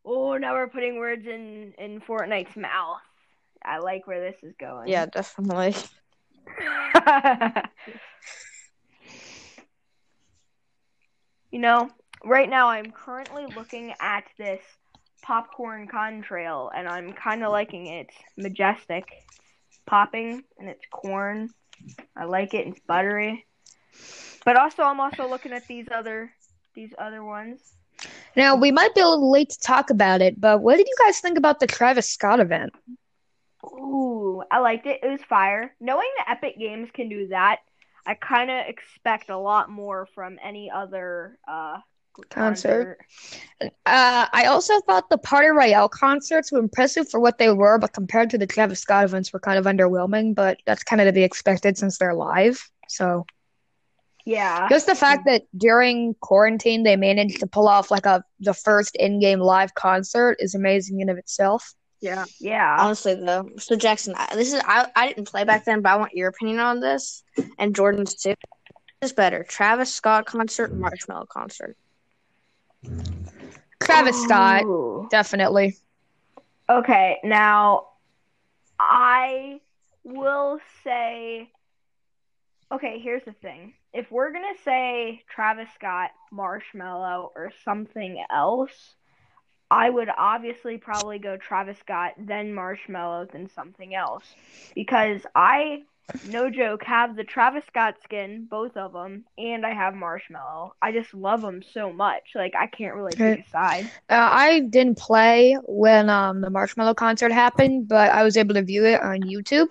Oh, 0.05 0.37
now 0.37 0.53
we're 0.53 0.67
putting 0.67 0.97
words 0.97 1.25
in 1.25 1.73
in 1.77 1.99
Fortnite's 2.01 2.55
mouth. 2.55 3.01
I 3.65 3.79
like 3.79 4.05
where 4.07 4.19
this 4.19 4.35
is 4.43 4.53
going. 4.59 4.89
Yeah, 4.89 5.05
definitely. 5.07 5.73
you 11.51 11.59
know, 11.59 11.89
right 12.23 12.49
now 12.49 12.69
I'm 12.69 12.91
currently 12.91 13.45
looking 13.55 13.93
at 13.99 14.23
this 14.37 14.61
popcorn 15.21 15.87
contrail 15.87 16.69
and 16.75 16.87
I'm 16.87 17.13
kind 17.13 17.43
of 17.43 17.51
liking 17.51 17.87
it. 17.87 18.07
It's 18.09 18.17
majestic. 18.37 19.05
It's 19.69 19.79
popping 19.85 20.43
and 20.57 20.69
it's 20.69 20.85
corn. 20.91 21.49
I 22.15 22.25
like 22.25 22.53
it. 22.53 22.67
It's 22.67 22.79
buttery. 22.87 23.45
But 24.45 24.57
also 24.57 24.83
I'm 24.83 24.99
also 24.99 25.27
looking 25.27 25.53
at 25.53 25.67
these 25.67 25.87
other 25.91 26.31
these 26.75 26.93
other 26.97 27.23
ones. 27.23 27.59
Now, 28.35 28.55
we 28.55 28.71
might 28.71 28.95
be 28.95 29.01
a 29.01 29.07
little 29.07 29.31
late 29.31 29.49
to 29.51 29.59
talk 29.59 29.89
about 29.89 30.21
it, 30.21 30.41
but 30.41 30.61
what 30.61 30.77
did 30.77 30.87
you 30.87 30.95
guys 31.05 31.19
think 31.19 31.37
about 31.37 31.59
the 31.59 31.67
Travis 31.67 32.09
Scott 32.09 32.39
event? 32.39 32.73
Ooh, 33.63 34.43
I 34.51 34.59
liked 34.59 34.87
it. 34.87 34.99
It 35.03 35.07
was 35.07 35.21
fire. 35.23 35.75
Knowing 35.79 36.09
that 36.17 36.37
Epic 36.37 36.57
Games 36.57 36.89
can 36.93 37.09
do 37.09 37.27
that, 37.27 37.59
I 38.05 38.15
kind 38.15 38.49
of 38.51 38.65
expect 38.67 39.29
a 39.29 39.37
lot 39.37 39.69
more 39.69 40.07
from 40.15 40.37
any 40.43 40.69
other 40.69 41.37
uh 41.47 41.77
Concert. 42.29 42.99
Uh, 43.61 43.69
I 43.85 44.45
also 44.45 44.79
thought 44.81 45.09
the 45.09 45.17
Party 45.17 45.47
Royale 45.47 45.89
concerts 45.89 46.51
were 46.51 46.59
impressive 46.59 47.09
for 47.09 47.19
what 47.19 47.37
they 47.37 47.51
were, 47.51 47.77
but 47.77 47.93
compared 47.93 48.29
to 48.31 48.37
the 48.37 48.45
Travis 48.47 48.79
Scott 48.79 49.05
events, 49.05 49.31
were 49.33 49.39
kind 49.39 49.57
of 49.57 49.65
underwhelming. 49.65 50.35
But 50.35 50.59
that's 50.65 50.83
kind 50.83 51.01
of 51.01 51.07
to 51.07 51.13
be 51.13 51.23
expected 51.23 51.77
since 51.77 51.97
they're 51.97 52.13
live. 52.13 52.69
So 52.87 53.25
Yeah. 54.25 54.67
just 54.69 54.85
the 54.85 54.95
fact 54.95 55.25
that 55.25 55.43
during 55.57 56.15
quarantine 56.21 56.83
they 56.83 56.95
managed 56.95 57.39
to 57.39 57.47
pull 57.47 57.67
off 57.67 57.89
like 57.91 58.05
a 58.05 58.23
the 58.39 58.53
first 58.53 58.95
in-game 58.95 59.39
live 59.39 59.73
concert 59.73 60.37
is 60.39 60.53
amazing 60.55 60.99
in 61.01 61.09
of 61.09 61.17
itself. 61.17 61.73
Yeah. 62.01 62.25
Yeah. 62.39 62.75
Honestly, 62.79 63.15
though, 63.15 63.49
so 63.57 63.75
Jackson, 63.75 64.13
I- 64.17 64.35
this 64.35 64.53
is 64.53 64.61
I, 64.65 64.89
I 64.95 65.07
didn't 65.07 65.29
play 65.29 65.45
back 65.45 65.63
then, 65.65 65.81
but 65.81 65.89
I 65.93 65.95
want 65.95 66.13
your 66.13 66.27
opinion 66.29 66.59
on 66.59 66.79
this 66.79 67.23
and 67.57 67.73
Jordan's 67.75 68.15
too. 68.15 68.35
Is 69.01 69.13
better, 69.13 69.43
Travis 69.43 69.93
Scott 69.93 70.25
concert, 70.25 70.73
Marshmello 70.73 71.27
concert? 71.27 71.75
Travis 73.81 74.21
Scott, 74.23 74.63
Ooh. 74.65 75.07
definitely. 75.11 75.77
Okay, 76.69 77.19
now 77.23 77.87
I 78.79 79.59
will 80.03 80.59
say 80.83 81.49
Okay, 82.73 82.99
here's 82.99 83.23
the 83.23 83.33
thing. 83.33 83.73
If 83.93 84.11
we're 84.11 84.31
going 84.31 84.51
to 84.55 84.63
say 84.63 85.21
Travis 85.29 85.69
Scott, 85.75 86.09
Marshmello 86.33 87.29
or 87.35 87.51
something 87.63 88.23
else, 88.31 88.95
I 89.69 89.91
would 89.91 90.09
obviously 90.09 90.79
probably 90.79 91.19
go 91.19 91.37
Travis 91.37 91.77
Scott, 91.77 92.13
then 92.17 92.55
Marshmello, 92.55 93.31
then 93.31 93.47
something 93.47 93.93
else 93.93 94.25
because 94.73 95.21
I 95.35 95.83
no 96.21 96.49
joke 96.49 96.83
have 96.83 97.15
the 97.15 97.23
Travis 97.23 97.63
Scott 97.67 97.95
skin, 98.03 98.47
both 98.49 98.75
of 98.77 98.93
them, 98.93 99.25
and 99.37 99.65
I 99.65 99.73
have 99.73 99.93
Marshmello. 99.93 100.71
I 100.81 100.91
just 100.91 101.13
love 101.13 101.41
them 101.41 101.61
so 101.73 101.91
much. 101.91 102.23
Like 102.35 102.53
I 102.55 102.67
can't 102.67 102.95
really 102.95 103.15
pick 103.15 103.39
a 103.39 103.49
side. 103.49 103.91
Uh, 104.09 104.29
I 104.31 104.61
didn't 104.61 104.97
play 104.97 105.57
when 105.65 106.09
um 106.09 106.41
the 106.41 106.49
Marshmello 106.49 106.95
concert 106.95 107.31
happened, 107.31 107.87
but 107.87 108.11
I 108.11 108.23
was 108.23 108.37
able 108.37 108.53
to 108.55 108.63
view 108.63 108.85
it 108.85 109.01
on 109.01 109.21
YouTube. 109.21 109.69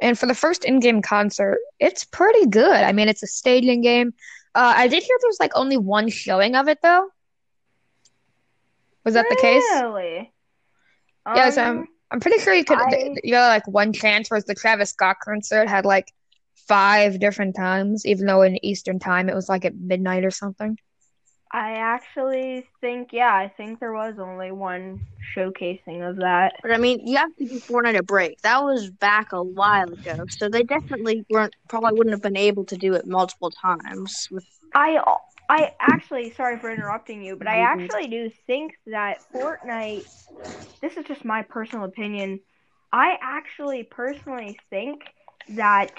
And 0.00 0.18
for 0.18 0.26
the 0.26 0.34
first 0.34 0.64
in-game 0.64 1.02
concert, 1.02 1.58
it's 1.78 2.04
pretty 2.04 2.46
good. 2.46 2.70
I 2.72 2.92
mean, 2.92 3.08
it's 3.08 3.22
a 3.22 3.26
stadium 3.26 3.80
game. 3.80 4.14
Uh, 4.54 4.72
I 4.76 4.88
did 4.88 5.02
hear 5.02 5.16
there's 5.22 5.38
like 5.40 5.52
only 5.54 5.76
one 5.76 6.08
showing 6.08 6.56
of 6.56 6.68
it 6.68 6.78
though. 6.82 7.08
Was 9.04 9.14
that 9.14 9.28
the 9.28 9.36
case? 9.36 9.62
Really? 9.82 10.32
Yes, 11.34 11.58
Um, 11.58 11.78
um, 11.78 11.88
I'm 12.14 12.20
pretty 12.20 12.38
sure 12.38 12.54
you 12.54 12.64
could. 12.64 12.78
I- 12.78 13.10
You 13.24 13.32
know, 13.32 13.40
like 13.40 13.66
one 13.66 13.92
chance, 13.92 14.30
whereas 14.30 14.44
the 14.44 14.54
Travis 14.54 14.90
Scott 14.90 15.16
concert 15.20 15.68
had 15.68 15.84
like 15.84 16.12
five 16.68 17.18
different 17.18 17.56
times, 17.56 18.06
even 18.06 18.26
though 18.26 18.42
in 18.42 18.64
Eastern 18.64 19.00
time 19.00 19.28
it 19.28 19.34
was 19.34 19.48
like 19.48 19.64
at 19.64 19.74
midnight 19.74 20.24
or 20.24 20.30
something. 20.30 20.78
I 21.50 21.72
actually 21.72 22.68
think, 22.80 23.08
yeah, 23.12 23.34
I 23.34 23.48
think 23.56 23.80
there 23.80 23.92
was 23.92 24.14
only 24.20 24.52
one 24.52 25.00
showcasing 25.36 26.08
of 26.08 26.18
that. 26.18 26.54
But 26.62 26.70
I 26.70 26.78
mean, 26.78 27.04
you 27.04 27.16
have 27.16 27.34
to 27.36 27.46
give 27.46 27.64
Fortnite 27.64 27.98
a 27.98 28.02
break. 28.04 28.40
That 28.42 28.62
was 28.62 28.90
back 28.90 29.32
a 29.32 29.42
while 29.42 29.92
ago, 29.92 30.24
so 30.28 30.48
they 30.48 30.62
definitely 30.62 31.24
weren't 31.28 31.54
probably 31.68 31.98
wouldn't 31.98 32.12
have 32.14 32.22
been 32.22 32.36
able 32.36 32.64
to 32.66 32.76
do 32.76 32.94
it 32.94 33.08
multiple 33.08 33.50
times. 33.50 34.28
With 34.30 34.46
I, 34.72 34.98
I 35.48 35.70
actually, 35.80 36.30
sorry 36.30 36.58
for 36.58 36.72
interrupting 36.72 37.22
you, 37.22 37.36
but 37.36 37.48
I 37.48 37.58
Mhm. 37.58 37.62
actually 37.62 38.08
do 38.08 38.30
think 38.46 38.74
that 38.86 39.18
Fortnite, 39.32 40.08
this 40.80 40.96
is 40.96 41.04
just 41.06 41.24
my 41.24 41.42
personal 41.42 41.84
opinion, 41.84 42.40
I 42.92 43.18
actually 43.20 43.82
personally 43.84 44.58
think 44.70 45.04
that 45.48 45.90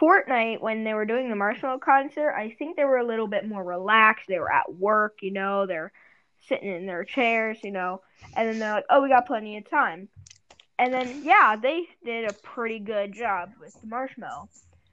Fortnite, 0.00 0.60
when 0.60 0.84
they 0.84 0.94
were 0.94 1.06
doing 1.06 1.28
the 1.28 1.36
Marshmello 1.36 1.80
concert, 1.80 2.32
I 2.32 2.50
think 2.58 2.76
they 2.76 2.84
were 2.84 2.98
a 2.98 3.06
little 3.06 3.28
bit 3.28 3.46
more 3.48 3.62
relaxed. 3.62 4.26
They 4.28 4.38
were 4.38 4.52
at 4.52 4.72
work, 4.74 5.18
you 5.22 5.32
know, 5.32 5.66
they're 5.66 5.92
sitting 6.48 6.68
in 6.68 6.86
their 6.86 7.04
chairs, 7.04 7.58
you 7.62 7.70
know, 7.70 8.02
and 8.34 8.48
then 8.48 8.58
they're 8.58 8.72
like, 8.72 8.86
oh, 8.90 9.02
we 9.02 9.08
got 9.08 9.26
plenty 9.26 9.56
of 9.56 9.68
time. 9.70 10.08
And 10.78 10.92
then, 10.92 11.22
yeah, 11.24 11.56
they 11.56 11.86
did 12.04 12.24
a 12.24 12.32
pretty 12.32 12.80
good 12.80 13.14
job 13.14 13.50
with 13.60 13.72
the 13.80 13.86
Marshmello. 13.86 14.48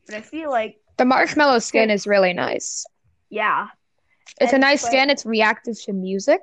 But 0.05 0.15
I 0.15 0.21
feel 0.21 0.51
like, 0.51 0.77
The 0.97 1.05
Marshmello 1.05 1.61
skin 1.61 1.89
is 1.89 2.05
really 2.07 2.33
nice. 2.33 2.85
yeah, 3.29 3.67
It's 4.39 4.53
a 4.53 4.57
nice 4.57 4.81
but- 4.81 4.87
skin. 4.87 5.09
It's 5.09 5.25
reactive 5.25 5.81
to 5.83 5.93
music. 5.93 6.41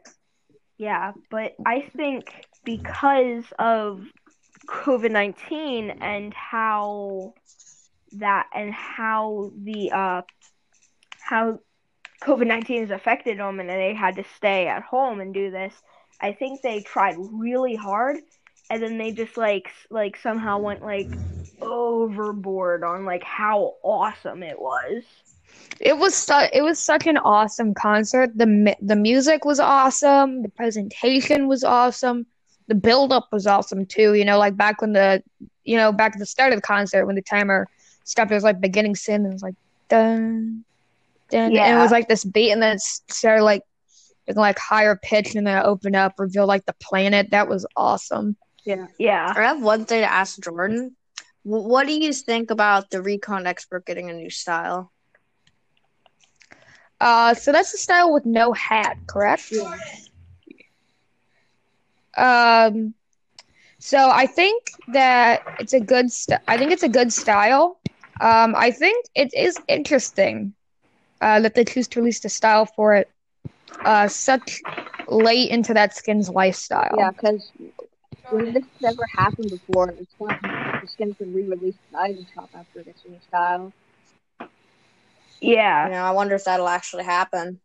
Yeah, 0.76 1.12
but 1.30 1.54
I 1.66 1.90
think 1.97 2.47
because 2.64 3.44
of 3.58 4.04
COVID 4.68 5.11
19 5.11 5.90
and 5.90 6.32
how 6.35 7.35
that 8.12 8.47
and 8.54 8.73
how 8.73 9.50
the 9.56 9.90
uh 9.90 10.23
how 11.20 11.58
COVID 12.23 12.47
19 12.47 12.82
has 12.82 12.90
affected 12.90 13.38
them 13.38 13.61
and 13.61 13.68
they 13.68 13.94
had 13.94 14.16
to 14.16 14.25
stay 14.37 14.68
at 14.68 14.82
home 14.82 15.20
and 15.20 15.35
do 15.35 15.50
this, 15.50 15.75
I 16.20 16.32
think 16.32 16.62
they 16.62 16.80
tried 16.80 17.16
really 17.18 17.75
hard 17.75 18.18
and 18.70 18.82
then 18.82 18.99
they 18.99 19.12
just 19.12 19.37
like 19.37 19.70
like 19.90 20.16
somehow 20.16 20.58
went 20.58 20.82
like 20.82 21.11
overboard 21.61 22.85
on 22.85 23.04
like 23.04 23.25
how 23.25 23.75
awesome 23.82 24.42
it 24.42 24.61
was. 24.61 25.02
It 25.80 25.96
was 25.98 26.14
su- 26.14 26.48
it 26.52 26.62
was 26.62 26.78
such 26.78 27.06
an 27.06 27.18
awesome 27.18 27.75
concert. 27.75 28.37
The 28.37 28.46
mi- 28.46 28.76
the 28.80 28.96
music 28.96 29.44
was 29.44 29.60
awesome. 29.60 30.42
The 30.42 30.48
presentation 30.48 31.48
was 31.48 31.64
awesome. 31.64 32.26
The 32.66 32.75
build 32.75 33.12
up 33.12 33.28
was 33.32 33.46
awesome 33.46 33.87
too. 33.87 34.14
You 34.14 34.25
know, 34.25 34.38
like 34.38 34.56
back 34.56 34.80
when 34.80 34.92
the 34.92 35.22
you 35.64 35.76
know 35.76 35.92
back 35.92 36.14
at 36.14 36.18
the 36.18 36.26
start 36.26 36.52
of 36.52 36.58
the 36.58 36.62
concert 36.62 37.06
when 37.06 37.16
the 37.16 37.22
timer 37.22 37.68
stopped, 38.04 38.30
it 38.30 38.34
was 38.34 38.44
like 38.44 38.60
beginning 38.60 38.96
sin 38.96 39.25
and 39.25 39.26
it 39.26 39.32
was 39.32 39.42
like 39.42 39.54
dun 39.88 40.64
dun, 41.30 41.52
yeah. 41.52 41.66
and 41.66 41.78
it 41.78 41.82
was 41.82 41.92
like 41.92 42.08
this 42.08 42.25
beat, 42.25 42.50
and 42.52 42.62
then 42.62 42.76
it 42.76 42.80
started 42.80 43.44
like 43.44 43.62
getting, 44.26 44.40
like 44.40 44.58
higher 44.58 44.98
pitch, 45.02 45.34
and 45.34 45.46
then 45.46 45.58
it 45.58 45.64
opened 45.64 45.96
up, 45.96 46.14
revealed 46.18 46.48
like 46.48 46.66
the 46.66 46.75
planet. 46.75 47.30
That 47.30 47.48
was 47.48 47.66
awesome. 47.76 48.37
yeah, 48.64 48.87
Yeah. 48.98 49.32
I 49.37 49.42
have 49.42 49.62
one 49.62 49.84
thing 49.84 50.02
to 50.02 50.12
ask 50.12 50.40
Jordan. 50.42 50.96
What 51.44 51.87
do 51.87 51.92
you 51.92 52.12
think 52.12 52.50
about 52.50 52.90
the 52.90 53.00
Recon 53.00 53.46
Expert 53.46 53.87
getting 53.87 54.10
a 54.10 54.12
new 54.12 54.28
style? 54.28 54.92
Uh, 57.00 57.35
so 57.35 57.52
that's 57.52 57.73
the 57.73 57.78
style 57.78 58.12
with 58.12 58.25
no 58.26 58.52
hat, 58.52 58.97
correct? 59.07 59.52
Um, 62.17 62.95
so 63.78 64.11
I 64.11 64.26
think 64.26 64.62
that 64.93 65.43
it's 65.59 65.73
a 65.73 65.81
good. 65.81 66.11
St- 66.11 66.40
I 66.49 66.59
think 66.59 66.73
it's 66.73 66.83
a 66.83 66.88
good 66.88 67.12
style. 67.12 67.81
Um, 68.21 68.55
I 68.57 68.71
think 68.71 69.07
it 69.14 69.31
is 69.35 69.61
interesting 69.69 70.55
uh, 71.21 71.40
that 71.40 71.55
they 71.55 71.64
choose 71.64 71.88
to 71.88 72.00
release 72.00 72.21
the 72.21 72.28
style 72.28 72.67
for 72.67 72.95
it 72.95 73.11
uh, 73.85 74.09
such 74.09 74.61
late 75.09 75.50
into 75.50 75.75
that 75.75 75.95
skin's 75.95 76.28
lifestyle. 76.28 76.99
Yeah, 76.99 77.11
because 77.11 77.52
when 78.28 78.52
this 78.52 78.64
has 78.81 78.93
ever 78.93 79.07
happened 79.17 79.50
before, 79.50 79.90
it's 79.99 80.14
not 80.21 80.38
the 80.81 80.87
skin 80.88 81.14
can 81.14 81.33
re-release 81.33 81.76
the 81.90 81.99
item 81.99 82.26
shop 82.35 82.50
after 82.55 82.81
a 82.81 83.09
new 83.09 83.19
style. 83.21 83.73
Yeah. 85.40 85.87
You 85.87 85.92
know, 85.92 86.02
I 86.04 86.11
wonder 86.11 86.35
if 86.35 86.45
that'll 86.45 86.68
actually 86.68 87.04
happen. 87.04 87.61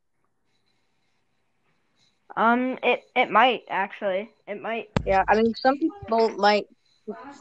Um 2.35 2.77
it 2.83 3.03
it 3.15 3.29
might 3.31 3.63
actually. 3.69 4.31
It 4.47 4.61
might 4.61 4.89
Yeah, 5.05 5.23
I 5.27 5.35
mean, 5.35 5.53
some 5.55 5.77
people 5.77 6.29
might 6.37 6.65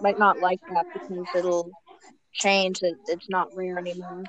might 0.01 0.19
not 0.19 0.41
like 0.41 0.61
that 0.69 0.87
because 0.93 1.31
it'll 1.35 1.73
change 2.33 2.81
that 2.81 2.97
it's 3.07 3.29
not 3.29 3.49
rare 3.55 3.79
anymore. 3.79 4.25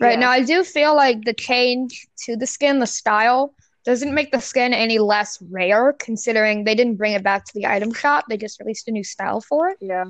Right 0.00 0.18
Yeah. 0.18 0.20
now, 0.20 0.30
I 0.30 0.42
do 0.42 0.64
feel 0.64 0.94
like 0.94 1.24
the 1.24 1.32
change 1.34 2.06
to 2.24 2.36
the 2.36 2.46
skin, 2.46 2.78
the 2.78 2.86
style, 2.86 3.54
doesn't 3.84 4.14
make 4.14 4.30
the 4.32 4.40
skin 4.40 4.72
any 4.74 4.98
less 4.98 5.40
rare, 5.50 5.92
considering 5.92 6.64
they 6.64 6.74
didn't 6.74 6.96
bring 6.96 7.12
it 7.12 7.22
back 7.22 7.44
to 7.46 7.52
the 7.54 7.66
item 7.66 7.92
shop. 7.92 8.24
They 8.28 8.36
just 8.36 8.60
released 8.60 8.88
a 8.88 8.92
new 8.92 9.04
style 9.04 9.40
for 9.40 9.68
it. 9.68 9.78
Yeah. 9.80 10.04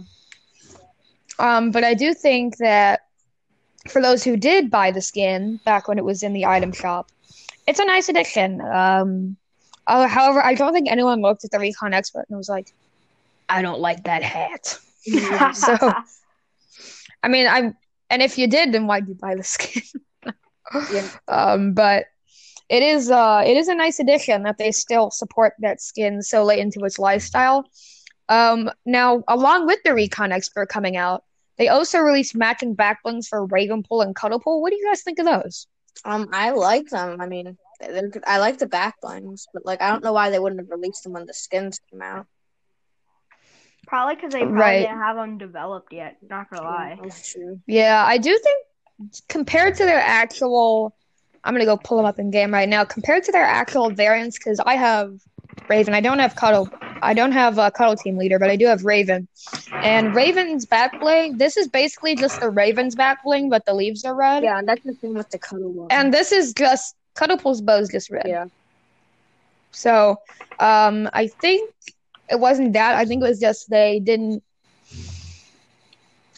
Um, 1.39 1.71
but 1.71 1.85
I 1.85 1.95
do 1.95 2.15
think 2.15 2.57
that 2.59 3.01
for 3.91 4.03
those 4.03 4.23
who 4.25 4.37
did 4.37 4.71
buy 4.71 4.91
the 4.91 5.01
skin 5.01 5.61
back 5.65 5.89
when 5.89 5.99
it 5.99 6.05
was 6.05 6.23
in 6.23 6.33
the 6.33 6.47
item 6.47 6.73
shop, 6.73 7.11
it's 7.67 7.81
a 7.81 7.85
nice 7.85 8.09
addition. 8.09 8.61
Um, 8.61 9.37
uh, 9.87 10.07
however, 10.09 10.43
I 10.43 10.55
don't 10.55 10.73
think 10.73 10.91
anyone 10.91 11.21
looked 11.21 11.45
at 11.45 11.51
the 11.51 11.59
Recon 11.59 11.95
Expert 11.95 12.27
and 12.29 12.37
was 12.37 12.49
like, 12.49 12.73
"I 13.49 13.63
don't 13.63 13.81
like 13.81 14.05
that 14.05 14.23
hat." 14.23 14.79
So, 15.55 15.77
I 17.23 17.29
mean, 17.29 17.47
I'm, 17.47 17.77
and 18.11 18.21
if 18.23 18.39
you 18.39 18.49
did, 18.49 18.73
then 18.73 18.89
why'd 18.89 19.07
you 19.07 19.15
buy 19.15 19.35
the 19.35 19.45
skin? 19.45 19.83
Yeah. 20.93 21.09
Um, 21.29 21.75
but 21.75 22.07
it 22.69 22.83
is, 22.83 23.09
uh, 23.09 23.45
it 23.47 23.57
is 23.57 23.69
a 23.69 23.75
nice 23.77 24.01
addition 24.01 24.43
that 24.43 24.59
they 24.59 24.73
still 24.73 25.13
support 25.13 25.55
that 25.61 25.81
skin 25.81 26.23
so 26.23 26.43
late 26.43 26.59
into 26.59 26.85
its 26.85 26.99
lifestyle. 26.99 27.71
Um, 28.29 28.69
now, 28.85 29.23
along 29.29 29.67
with 29.67 29.79
the 29.85 29.95
Recon 29.95 30.33
Expert 30.33 30.69
coming 30.69 30.97
out, 30.97 31.23
they 31.59 31.69
also 31.69 31.99
released 31.99 32.37
matching 32.37 32.75
backblings 32.77 33.27
for 33.29 33.47
Ravenpool 33.47 34.03
and 34.05 34.15
Cuddlepool. 34.15 34.61
What 34.63 34.71
do 34.71 34.77
you 34.77 34.87
guys 34.87 35.03
think 35.03 35.19
of 35.19 35.27
those? 35.27 35.67
Um, 36.05 36.29
I 36.33 36.51
like 36.51 36.89
them. 36.91 37.21
I 37.21 37.27
mean, 37.27 37.57
I 38.27 38.39
like 38.39 38.59
the 38.59 38.67
back 38.67 39.01
blings, 39.01 39.47
but 39.53 39.65
like 39.65 39.81
I 39.83 39.91
don't 39.91 40.05
know 40.05 40.13
why 40.13 40.31
they 40.31 40.39
wouldn't 40.39 40.61
have 40.61 40.71
released 40.71 41.05
them 41.05 41.13
when 41.13 41.27
the 41.27 41.35
skins 41.35 41.81
came 41.91 42.03
out. 42.03 42.27
Probably 43.87 44.17
because 44.17 44.33
they 44.33 44.45
probably 44.45 44.77
Right. 44.77 44.81
didn't 44.81 44.99
have 44.99 45.17
them 45.17 45.39
developed 45.39 45.93
yet. 45.93 46.17
Not 46.29 46.51
gonna 46.51 46.63
lie. 46.63 46.99
That's 47.03 47.33
true. 47.33 47.61
Yeah, 47.67 48.05
I 48.07 48.19
do 48.19 48.37
think 48.39 48.67
compared 49.29 49.75
to 49.77 49.85
their 49.85 50.01
actual, 50.01 50.95
I'm 51.45 51.55
gonna 51.55 51.65
go 51.65 51.77
pull 51.77 51.97
them 51.99 52.07
up 52.07 52.19
in 52.19 52.31
game 52.31 52.53
right 52.53 52.69
now. 52.69 52.85
Compared 52.85 53.25
to 53.25 53.33
their 53.33 53.45
actual 53.45 53.91
variants, 53.91 54.39
because 54.39 54.61
I 54.65 54.75
have 54.75 55.11
Raven, 55.69 55.95
I 55.95 56.01
don't 56.01 56.19
have 56.19 56.35
Cuddle, 56.35 56.69
I 57.07 57.15
don't 57.15 57.33
have 57.33 57.59
a 57.59 57.71
Cuddle 57.71 57.97
Team 57.97 58.19
Leader, 58.19 58.39
but 58.39 58.51
I 58.51 58.57
do 58.57 58.67
have 58.67 58.85
Raven. 58.85 59.29
And 59.83 60.15
Raven's 60.15 60.67
back 60.67 60.99
bling, 61.01 61.39
this 61.39 61.57
is 61.57 61.69
basically 61.69 62.17
just 62.17 62.41
the 62.41 62.51
Raven's 62.51 62.97
back 62.97 63.23
bling, 63.25 63.49
but 63.49 63.65
the 63.65 63.75
leaves 63.75 64.05
are 64.05 64.15
red. 64.15 64.43
Yeah, 64.43 64.59
and 64.59 64.69
that's 64.69 64.83
the 64.85 64.95
thing 64.95 65.15
with 65.15 65.31
the 65.31 65.39
cuddle 65.39 65.73
one. 65.73 65.89
And 65.91 66.13
this 66.13 66.33
is 66.33 66.53
just 66.53 66.97
Cuddlepool's 67.17 67.63
bow 67.63 67.79
is 67.79 67.89
just 67.89 68.11
red. 68.11 68.25
yeah, 68.27 68.47
So, 69.71 70.17
um, 70.59 71.09
I 71.13 71.29
think 71.29 71.71
it 72.29 72.41
wasn't 72.41 72.73
that. 72.75 72.97
I 72.97 73.05
think 73.05 73.23
it 73.23 73.29
was 73.29 73.41
just 73.41 73.71
they 73.71 74.01
didn't. 74.01 74.43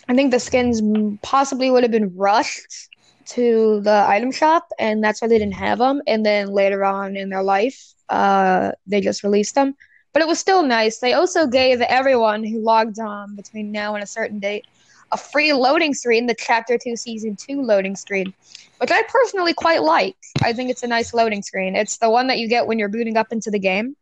I 0.09 0.15
think 0.15 0.31
the 0.31 0.41
skins 0.41 0.83
possibly 1.23 1.71
would 1.71 1.83
have 1.83 1.93
been 1.93 2.15
rushed 2.17 2.89
to 3.31 3.81
the 3.83 4.05
item 4.07 4.33
shop, 4.33 4.69
and 4.79 5.03
that's 5.03 5.21
why 5.21 5.29
they 5.29 5.39
didn't 5.39 5.55
have 5.55 5.79
them. 5.79 6.03
And 6.07 6.25
then 6.25 6.49
later 6.49 6.85
on 6.85 7.17
in 7.17 7.29
their 7.31 7.43
life, 7.43 7.79
uh, 8.09 8.73
they 8.87 9.01
just 9.01 9.23
released 9.23 9.55
them. 9.55 9.75
But 10.19 10.25
it 10.25 10.29
was 10.31 10.41
still 10.41 10.65
nice. 10.65 10.99
They 10.99 11.13
also 11.13 11.47
gave 11.47 11.81
everyone 11.81 12.43
who 12.43 12.59
logged 12.59 12.99
on 12.99 13.37
between 13.37 13.71
now 13.71 13.95
and 13.95 14.03
a 14.03 14.07
certain 14.07 14.41
date 14.41 14.67
a 15.13 15.17
free 15.17 15.53
loading 15.53 15.95
screen, 15.95 16.27
the 16.27 16.35
Chapter 16.35 16.77
2 16.77 16.97
Season 16.97 17.37
2 17.37 17.63
loading 17.63 17.95
screen, 17.95 18.35
which 18.79 18.91
I 18.91 19.01
personally 19.05 19.55
quite 19.55 19.81
like. 19.81 20.17
I 20.43 20.53
think 20.53 20.71
it's 20.71 20.83
a 20.83 20.89
nice 20.89 21.15
loading 21.15 21.41
screen. 21.43 21.77
It's 21.77 21.99
the 21.99 22.11
one 22.11 22.27
that 22.27 22.39
you 22.39 22.49
get 22.49 22.67
when 22.67 22.81
you're 22.81 22.89
booting 22.89 23.17
up 23.17 23.29
into 23.31 23.49
the 23.53 23.61
game. 23.61 23.95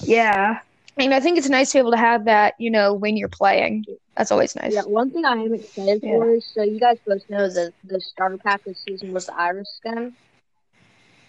Yeah. 0.00 0.60
And 0.96 1.12
I 1.12 1.18
think 1.18 1.38
it's 1.38 1.48
nice 1.48 1.72
to 1.72 1.78
be 1.78 1.80
able 1.80 1.90
to 1.90 1.96
have 1.96 2.26
that, 2.26 2.54
you 2.60 2.70
know, 2.70 2.94
when 2.94 3.16
you're 3.16 3.28
playing. 3.28 3.84
That's 4.16 4.30
always 4.30 4.54
nice. 4.54 4.72
yeah. 4.72 4.82
One 4.82 5.10
thing 5.10 5.24
I 5.24 5.32
am 5.32 5.54
excited 5.54 6.04
Yeah. 6.04 6.18
for 6.18 6.34
is 6.34 6.46
so 6.54 6.62
you 6.62 6.78
guys 6.78 6.98
both 7.04 7.28
know 7.28 7.48
that 7.50 7.72
the 7.82 8.00
starter 8.00 8.38
pack 8.38 8.62
this 8.62 8.78
season 8.86 9.12
was 9.12 9.26
the 9.26 9.34
Iris 9.34 9.68
skin. 9.76 10.14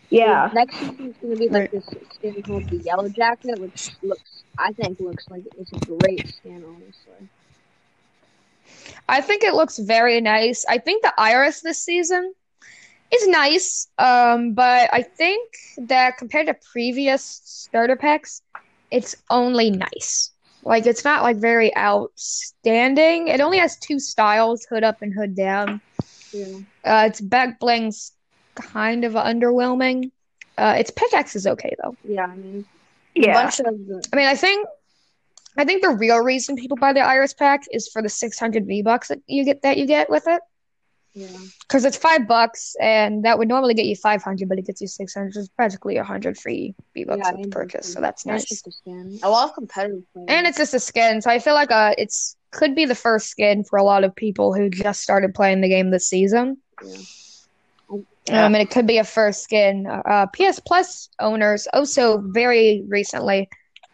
Yeah. 0.10 0.52
Next 0.52 0.78
season 0.80 1.10
is 1.10 1.18
going 1.18 1.32
to 1.32 1.38
be 1.38 1.50
like 1.50 1.64
Right. 1.64 1.72
this 1.72 1.86
skin 2.14 2.42
called 2.44 2.70
the 2.70 2.78
Yellow 2.78 3.10
Jacket, 3.10 3.60
which 3.60 3.90
looks, 4.02 4.44
I 4.58 4.72
think, 4.74 5.00
looks 5.00 5.26
like 5.30 5.44
it's 5.58 5.72
a 5.74 5.78
great 5.80 6.28
skin, 6.28 6.64
honestly. 6.64 7.30
I 9.08 9.22
think 9.22 9.44
it 9.44 9.54
looks 9.54 9.78
very 9.80 10.22
nice. 10.22 10.66
I 10.68 10.78
think 10.78 11.04
the 11.04 11.14
iris 11.18 11.62
this 11.62 11.84
season 11.84 12.34
is 13.14 13.28
nice, 13.28 13.88
um, 13.98 14.54
but 14.54 14.90
I 14.94 15.04
think 15.04 15.42
that 15.88 16.18
compared 16.18 16.48
to 16.48 16.56
previous 16.72 17.42
starter 17.44 17.96
packs, 17.96 18.42
it's 18.92 19.16
only 19.30 19.72
nice. 19.72 20.32
Like 20.64 20.86
it's 20.86 21.04
not 21.04 21.24
like 21.24 21.38
very 21.38 21.76
outstanding. 21.78 23.28
It 23.28 23.42
only 23.42 23.58
has 23.60 23.78
two 23.78 24.00
styles, 24.00 24.66
hood 24.70 24.84
up 24.84 24.98
and 25.02 25.14
hood 25.14 25.36
down. 25.36 25.82
Yeah. 26.32 26.60
Uh, 26.84 27.06
its 27.08 27.22
back 27.22 27.60
bling's 27.60 28.12
kind 28.62 29.06
of 29.06 29.14
underwhelming. 29.14 30.12
Uh, 30.58 30.76
its 30.78 30.92
pickaxe 30.92 31.36
is 31.36 31.48
okay 31.48 31.74
though. 31.82 31.96
Yeah, 32.04 32.26
I 32.26 32.36
mean, 32.36 32.66
Yeah. 33.16 33.34
bunch 33.34 33.60
of 33.60 33.68
I 33.68 34.16
mean, 34.16 34.28
I 34.28 34.36
think, 34.36 34.68
I 35.58 35.66
think 35.66 35.82
the 35.82 35.90
real 35.90 36.20
reason 36.20 36.56
people 36.56 36.78
buy 36.78 36.94
the 36.94 37.00
Iris 37.02 37.34
pack 37.34 37.62
is 37.72 37.88
for 37.88 38.02
the 38.02 38.10
600 38.10 38.66
V 38.66 38.82
bucks 38.82 39.08
that 39.08 39.20
you 39.28 39.44
get 39.46 39.62
that 39.62 39.78
you 39.78 39.86
get 39.86 40.10
with 40.10 40.28
it, 40.28 40.42
yeah. 41.14 41.28
because 41.62 41.86
it's 41.86 41.98
five 41.98 42.28
bucks, 42.28 42.76
and 42.82 43.24
that 43.26 43.38
would 43.38 43.48
normally 43.48 43.74
get 43.74 43.86
you 43.86 43.96
500, 43.96 44.48
but 44.50 44.58
it 44.60 44.66
gets 44.66 44.82
you 44.82 44.88
600. 44.88 45.36
It's 45.36 45.48
practically 45.50 45.96
100 45.96 46.38
free 46.38 46.76
V 46.94 47.04
bucks 47.06 47.22
Yeah, 47.24 47.30
I 47.30 47.34
mean, 47.36 47.52
purchase, 47.52 47.92
so 47.94 48.00
that's 48.02 48.24
That's 48.24 48.44
nice. 48.44 48.50
just 48.50 48.68
a 48.68 48.72
skin. 48.72 49.20
A 49.24 49.30
lot 49.30 49.50
of 49.50 49.56
competitive 49.56 50.04
players. 50.14 50.28
And 50.30 50.46
it's 50.48 50.58
just 50.58 50.74
a 50.74 50.80
skin, 50.80 51.22
so 51.22 51.30
I 51.30 51.40
feel 51.40 51.54
like 51.56 51.72
uh, 51.72 51.96
it's 51.98 52.36
could 52.52 52.74
be 52.76 52.86
the 52.86 52.96
first 52.96 53.28
skin 53.30 53.64
for 53.64 53.78
a 53.78 53.84
lot 53.84 54.04
of 54.04 54.16
people 54.16 54.54
who 54.54 54.70
just 54.70 55.02
started 55.02 55.34
playing 55.36 55.62
the 55.62 55.70
game 55.70 55.92
this 55.92 56.10
season. 56.10 56.58
Yeah. 56.84 56.98
Yeah. 58.30 58.46
Um, 58.46 58.56
and 58.56 58.62
it 58.62 58.70
could 58.70 58.88
be 58.88 58.98
a 58.98 59.04
first 59.04 59.44
skin. 59.44 59.88
Uh, 59.88 60.28
PS 60.28 60.60
Plus 60.60 61.10
owners 61.20 61.68
also 61.74 62.20
very 62.20 62.84
recently, 62.88 63.50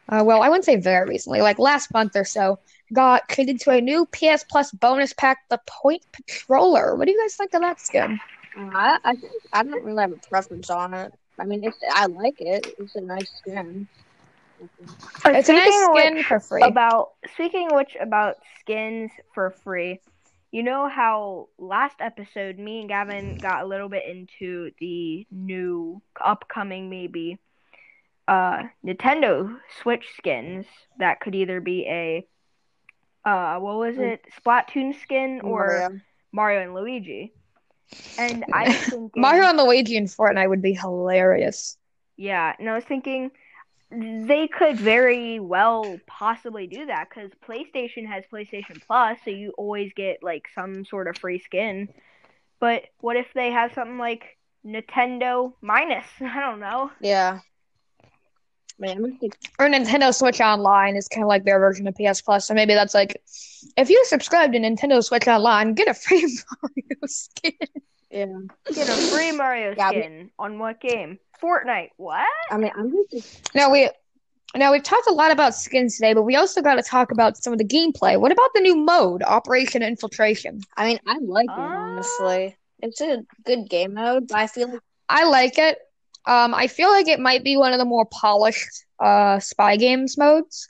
uh, 0.09 0.23
well, 0.25 0.41
I 0.41 0.49
wouldn't 0.49 0.65
say 0.65 0.75
very 0.75 1.07
recently, 1.07 1.41
like 1.41 1.57
last 1.57 1.93
month 1.93 2.15
or 2.15 2.25
so, 2.25 2.59
got 2.93 3.27
treated 3.29 3.59
to 3.61 3.71
a 3.71 3.81
new 3.81 4.05
PS 4.07 4.43
Plus 4.43 4.71
bonus 4.71 5.13
pack, 5.13 5.39
the 5.49 5.59
Point 5.65 6.03
Patroller. 6.11 6.97
What 6.97 7.05
do 7.05 7.11
you 7.11 7.21
guys 7.21 7.35
think 7.35 7.53
of 7.53 7.61
that 7.61 7.79
skin? 7.79 8.19
Uh, 8.57 8.69
I, 8.73 8.99
I 9.03 9.15
I 9.53 9.63
don't 9.63 9.83
really 9.83 10.01
have 10.01 10.11
a 10.11 10.27
preference 10.29 10.69
on 10.69 10.93
it. 10.93 11.13
I 11.39 11.45
mean, 11.45 11.63
it's 11.63 11.77
I 11.93 12.05
like 12.05 12.39
it. 12.39 12.75
It's 12.79 12.95
a 12.95 13.01
nice 13.01 13.29
skin. 13.37 13.87
It's 15.25 15.49
a 15.49 15.53
nice 15.53 15.73
speaking 15.73 15.95
skin 15.95 16.15
which, 16.15 16.25
for 16.25 16.39
free. 16.39 16.61
About 16.63 17.11
speaking 17.33 17.67
of 17.67 17.75
which 17.75 17.97
about 17.99 18.37
skins 18.59 19.11
for 19.33 19.49
free. 19.49 19.99
You 20.55 20.63
know 20.63 20.87
how 20.87 21.49
last 21.57 21.97
episode 21.99 22.57
me 22.57 22.79
and 22.79 22.87
Gavin 22.87 23.35
got 23.41 23.63
a 23.63 23.65
little 23.65 23.89
bit 23.89 24.03
into 24.07 24.71
the 24.79 25.27
new 25.29 26.01
upcoming 26.23 26.89
maybe 26.89 27.39
uh 28.29 28.63
Nintendo 28.81 29.59
Switch 29.81 30.07
skins 30.15 30.65
that 30.97 31.19
could 31.19 31.35
either 31.35 31.59
be 31.59 31.85
a 31.89 32.25
uh 33.25 33.59
what 33.59 33.75
was 33.75 33.97
it? 33.97 34.23
Splatoon 34.39 34.95
skin 35.01 35.41
or 35.43 35.89
Mario. 35.89 35.99
Mario 36.31 36.61
and 36.61 36.73
Luigi. 36.73 37.33
And 38.17 38.45
I 38.53 38.69
was 38.69 38.79
thinking 38.89 39.21
Mario 39.21 39.49
and 39.49 39.57
Luigi 39.57 39.97
in 39.97 40.05
Fortnite 40.05 40.47
would 40.47 40.61
be 40.61 40.71
hilarious. 40.71 41.77
Yeah, 42.15 42.53
and 42.57 42.69
I 42.69 42.75
was 42.75 42.85
thinking 42.85 43.31
they 43.95 44.47
could 44.47 44.77
very 44.77 45.39
well 45.39 45.97
possibly 46.07 46.67
do 46.67 46.85
that 46.87 47.07
because 47.09 47.31
PlayStation 47.47 48.05
has 48.07 48.23
PlayStation 48.31 48.81
Plus, 48.85 49.17
so 49.23 49.31
you 49.31 49.53
always 49.57 49.91
get 49.93 50.21
like 50.21 50.47
some 50.53 50.85
sort 50.85 51.07
of 51.07 51.17
free 51.17 51.39
skin. 51.39 51.89
But 52.59 52.83
what 52.99 53.15
if 53.15 53.27
they 53.33 53.51
have 53.51 53.73
something 53.73 53.97
like 53.97 54.37
Nintendo 54.65 55.53
minus? 55.61 56.05
I 56.21 56.39
don't 56.39 56.59
know. 56.59 56.91
Yeah. 56.99 57.39
Man. 58.77 59.17
Or 59.57 59.67
Nintendo 59.67 60.13
Switch 60.13 60.41
Online 60.41 60.97
is 60.97 61.07
kind 61.07 61.23
of 61.23 61.29
like 61.29 61.45
their 61.45 61.59
version 61.59 61.87
of 61.87 61.95
PS 61.95 62.21
Plus, 62.21 62.45
so 62.45 62.53
maybe 62.53 62.73
that's 62.73 62.93
like, 62.93 63.21
if 63.77 63.89
you 63.89 64.03
subscribe 64.05 64.51
to 64.51 64.59
Nintendo 64.59 65.01
Switch 65.01 65.27
Online, 65.27 65.73
get 65.73 65.87
a 65.87 65.93
free 65.93 66.21
Mario 66.61 67.05
skin. 67.05 67.53
Yeah. 68.11 68.25
Get 68.73 68.87
a 68.89 68.91
free 68.93 69.31
Mario 69.31 69.73
Yeah, 69.75 69.91
we- 69.91 70.01
skin 70.01 70.31
on 70.39 70.59
what 70.59 70.79
game? 70.79 71.19
Fortnite. 71.41 71.89
What? 71.97 72.27
I 72.51 72.57
mean, 72.57 72.71
I'm 72.75 72.89
gonna 72.91 73.03
think. 73.11 73.25
Now 73.53 73.71
we 73.71 73.89
now 74.55 74.71
we've 74.71 74.83
talked 74.83 75.07
a 75.09 75.13
lot 75.13 75.31
about 75.31 75.53
skins 75.53 75.95
today, 75.95 76.13
but 76.13 76.23
we 76.23 76.35
also 76.35 76.61
got 76.61 76.75
to 76.75 76.81
talk 76.83 77.11
about 77.11 77.35
some 77.37 77.51
of 77.51 77.59
the 77.59 77.65
gameplay. 77.65 78.17
What 78.19 78.31
about 78.31 78.51
the 78.53 78.61
new 78.61 78.75
mode, 78.75 79.21
Operation 79.23 79.81
Infiltration? 79.83 80.61
I 80.77 80.87
mean, 80.87 80.99
I 81.05 81.17
like 81.19 81.49
it 81.49 81.59
Uh, 81.59 81.61
honestly. 81.61 82.57
It's 82.79 83.01
a 83.01 83.23
good 83.45 83.69
game 83.69 83.95
mode, 83.95 84.27
but 84.27 84.37
I 84.37 84.47
feel 84.47 84.69
like 84.71 84.81
I 85.09 85.25
like 85.29 85.57
it. 85.57 85.77
Um, 86.25 86.53
I 86.55 86.67
feel 86.67 86.89
like 86.89 87.07
it 87.07 87.19
might 87.19 87.43
be 87.43 87.57
one 87.57 87.73
of 87.73 87.79
the 87.79 87.85
more 87.85 88.05
polished 88.05 88.85
uh 88.99 89.39
spy 89.39 89.75
games 89.75 90.17
modes. 90.17 90.67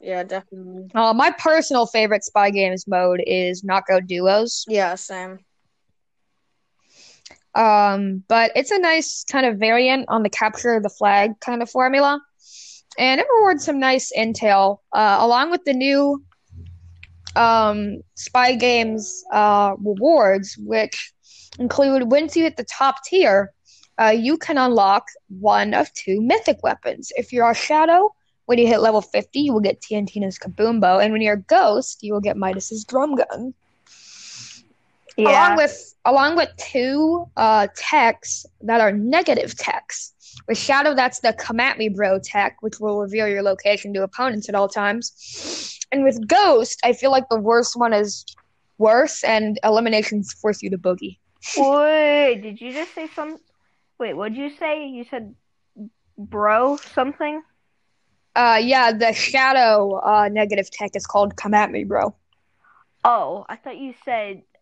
yeah, 0.00 0.22
definitely. 0.24 0.90
Uh, 0.94 1.12
my 1.14 1.30
personal 1.30 1.86
favorite 1.86 2.24
spy 2.24 2.50
games 2.50 2.86
mode 2.88 3.22
is 3.26 3.62
knockout 3.64 4.06
duos. 4.06 4.64
Yeah, 4.68 4.94
same. 4.96 5.38
Um, 7.56 8.22
but 8.28 8.52
it's 8.54 8.70
a 8.70 8.78
nice 8.78 9.24
kind 9.24 9.46
of 9.46 9.56
variant 9.58 10.04
on 10.08 10.22
the 10.22 10.28
capture 10.28 10.78
the 10.78 10.90
flag 10.90 11.40
kind 11.40 11.62
of 11.62 11.70
formula. 11.70 12.20
And 12.98 13.20
it 13.20 13.26
rewards 13.34 13.64
some 13.64 13.80
nice 13.80 14.12
intel, 14.16 14.78
uh, 14.92 15.18
along 15.20 15.50
with 15.50 15.64
the 15.64 15.72
new 15.72 16.22
um, 17.34 18.00
Spy 18.14 18.54
Games 18.54 19.24
uh, 19.32 19.74
rewards, 19.78 20.56
which 20.58 21.12
include 21.58 22.10
once 22.10 22.36
you 22.36 22.44
hit 22.44 22.56
the 22.56 22.64
top 22.64 23.04
tier, 23.04 23.52
uh, 23.98 24.14
you 24.16 24.36
can 24.36 24.58
unlock 24.58 25.06
one 25.28 25.72
of 25.72 25.92
two 25.94 26.20
mythic 26.20 26.62
weapons. 26.62 27.10
If 27.16 27.32
you're 27.32 27.50
a 27.50 27.54
Shadow, 27.54 28.14
when 28.44 28.58
you 28.58 28.66
hit 28.66 28.80
level 28.80 29.00
50, 29.00 29.40
you 29.40 29.52
will 29.52 29.60
get 29.60 29.80
TNTina's 29.80 30.38
Kaboom 30.38 30.80
Bow, 30.80 30.98
and 30.98 31.12
when 31.12 31.22
you're 31.22 31.34
a 31.34 31.42
Ghost, 31.42 32.02
you 32.02 32.12
will 32.12 32.20
get 32.20 32.36
Midas's 32.36 32.84
Drum 32.84 33.16
Gun 33.16 33.54
along 35.24 35.56
with 35.56 35.94
along 36.04 36.36
with 36.36 36.50
two 36.56 37.26
uh 37.36 37.68
texts 37.76 38.46
that 38.62 38.80
are 38.80 38.92
negative 38.92 39.56
texts. 39.56 40.12
With 40.48 40.58
Shadow, 40.58 40.94
that's 40.94 41.20
the 41.20 41.32
come 41.32 41.60
at 41.60 41.78
me 41.78 41.88
bro 41.88 42.18
tech, 42.22 42.56
which 42.60 42.78
will 42.80 43.00
reveal 43.00 43.26
your 43.26 43.42
location 43.42 43.92
to 43.94 44.02
opponents 44.02 44.48
at 44.48 44.54
all 44.54 44.68
times. 44.68 45.80
And 45.90 46.04
with 46.04 46.26
Ghost, 46.28 46.80
I 46.84 46.92
feel 46.92 47.10
like 47.10 47.28
the 47.30 47.38
worst 47.40 47.76
one 47.76 47.92
is 47.92 48.24
worse, 48.78 49.24
and 49.24 49.58
eliminations 49.64 50.32
force 50.32 50.62
you 50.62 50.70
to 50.70 50.78
boogie. 50.78 51.18
Wait, 51.56 52.40
did 52.42 52.60
you 52.60 52.72
just 52.72 52.94
say 52.94 53.08
some? 53.14 53.38
Wait, 53.98 54.14
what 54.14 54.32
did 54.32 54.38
you 54.38 54.50
say? 54.50 54.86
You 54.86 55.04
said 55.04 55.34
bro 56.18 56.76
something? 56.76 57.42
Uh, 58.34 58.60
yeah, 58.62 58.92
the 58.92 59.12
Shadow 59.12 60.00
uh 60.00 60.28
negative 60.30 60.70
tech 60.70 60.90
is 60.94 61.06
called 61.06 61.36
come 61.36 61.54
at 61.54 61.70
me 61.70 61.84
bro. 61.84 62.14
Oh, 63.04 63.44
I 63.48 63.56
thought 63.56 63.78
you 63.78 63.94
said 64.04 64.08
it's. 64.08 64.16
I 64.22 64.42
thought 64.42 64.55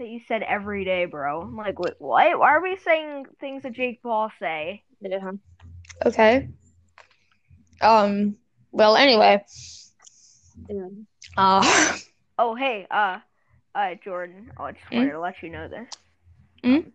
that 0.00 0.08
you 0.08 0.20
said 0.28 0.42
every 0.42 0.84
day, 0.84 1.06
bro. 1.06 1.42
I'm 1.42 1.56
like, 1.56 1.78
wait, 1.78 1.94
what? 2.00 2.38
Why 2.40 2.50
are 2.56 2.62
we 2.62 2.76
saying 2.76 3.26
things 3.40 3.62
that 3.64 3.74
Jake 3.74 4.02
Paul 4.02 4.30
say? 4.40 4.84
Yeah. 5.00 5.32
Okay. 6.06 6.48
Um. 7.82 8.36
Well, 8.72 8.96
anyway. 8.96 9.44
yeah. 10.68 10.88
Uh. 11.36 11.98
Oh, 12.38 12.54
hey, 12.56 12.86
uh, 12.90 13.18
uh, 13.74 13.94
Jordan. 14.04 14.50
Oh, 14.56 14.64
I 14.64 14.72
just 14.72 14.84
Hmm? 14.90 14.96
wanted 14.96 15.12
to 15.12 15.20
let 15.20 15.42
you 15.42 15.50
know 15.50 15.68
this. 15.68 15.88
Hmm? 16.64 16.76
Um, 16.76 16.92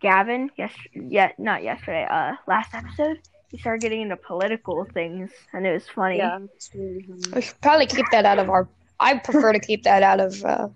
Gavin, 0.00 0.50
yes, 0.56 0.72
yeah, 0.94 1.32
not 1.38 1.62
yesterday. 1.62 2.06
Uh, 2.10 2.32
last 2.46 2.74
episode, 2.74 3.18
he 3.50 3.58
started 3.58 3.82
getting 3.82 4.02
into 4.02 4.16
political 4.16 4.84
things, 4.94 5.30
and 5.52 5.66
it 5.66 5.72
was 5.72 5.88
funny. 5.88 6.18
Yeah. 6.18 6.38
Really 6.74 7.02
funny. 7.08 7.34
We 7.34 7.40
should 7.42 7.60
probably 7.60 7.86
keep 7.86 8.10
that 8.10 8.24
out 8.26 8.38
of 8.38 8.48
our. 8.50 8.68
I 9.00 9.18
prefer 9.18 9.52
to 9.52 9.60
keep 9.60 9.84
that 9.84 10.02
out 10.02 10.20
of 10.20 10.44
uh, 10.44 10.68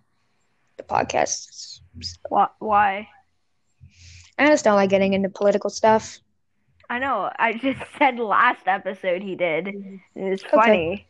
the 0.78 0.84
podcast. 0.84 1.80
Why? 2.28 2.48
Why? 2.60 3.08
I 4.38 4.46
just 4.48 4.64
don't 4.64 4.76
like 4.76 4.90
getting 4.90 5.14
into 5.14 5.28
political 5.28 5.70
stuff. 5.70 6.20
I 6.90 6.98
know. 6.98 7.30
I 7.38 7.54
just 7.54 7.80
said 7.98 8.18
last 8.18 8.66
episode 8.66 9.22
he 9.22 9.36
did. 9.36 9.68
It 10.14 10.30
was 10.30 10.42
Okay. 10.52 10.78
funny. 10.78 11.06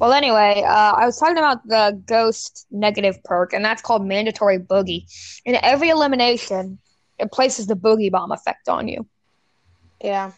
Well, 0.00 0.12
anyway, 0.12 0.62
uh, 0.66 0.92
I 0.96 1.06
was 1.06 1.18
talking 1.18 1.38
about 1.38 1.66
the 1.66 2.00
ghost 2.06 2.66
negative 2.70 3.22
perk, 3.24 3.52
and 3.52 3.64
that's 3.64 3.82
called 3.82 4.06
mandatory 4.06 4.58
boogie. 4.58 5.04
In 5.44 5.56
every 5.62 5.90
elimination, 5.90 6.78
it 7.18 7.32
places 7.32 7.66
the 7.66 7.74
boogie 7.76 8.10
bomb 8.10 8.32
effect 8.32 8.68
on 8.68 8.88
you. 8.88 9.06
Yeah. 10.02 10.32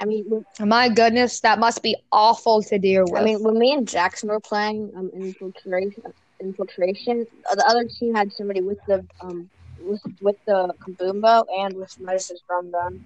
I 0.00 0.04
mean, 0.06 0.44
my 0.60 0.88
goodness, 0.88 1.40
that 1.40 1.58
must 1.58 1.82
be 1.82 1.96
awful 2.12 2.62
to 2.62 2.78
deal 2.78 3.08
with. 3.08 3.20
I 3.20 3.24
mean, 3.24 3.42
when 3.42 3.58
me 3.58 3.72
and 3.72 3.88
Jackson 3.88 4.28
were 4.28 4.40
playing 4.40 4.92
um, 4.96 5.10
in 5.14 5.22
infiltration, 5.28 6.02
infiltration, 6.40 7.26
uh, 7.50 7.54
the 7.54 7.66
other 7.66 7.84
team 7.98 8.14
had 8.14 8.32
somebody 8.32 8.60
with 8.60 8.78
the 8.86 9.04
um 9.20 9.48
with 9.80 10.02
with 10.20 10.36
the 10.46 10.74
Kaboom 10.80 11.20
Bow 11.20 11.44
and 11.58 11.74
with 11.76 11.94
Midas's 12.00 12.42
drum 12.46 12.70
gun. 12.70 13.04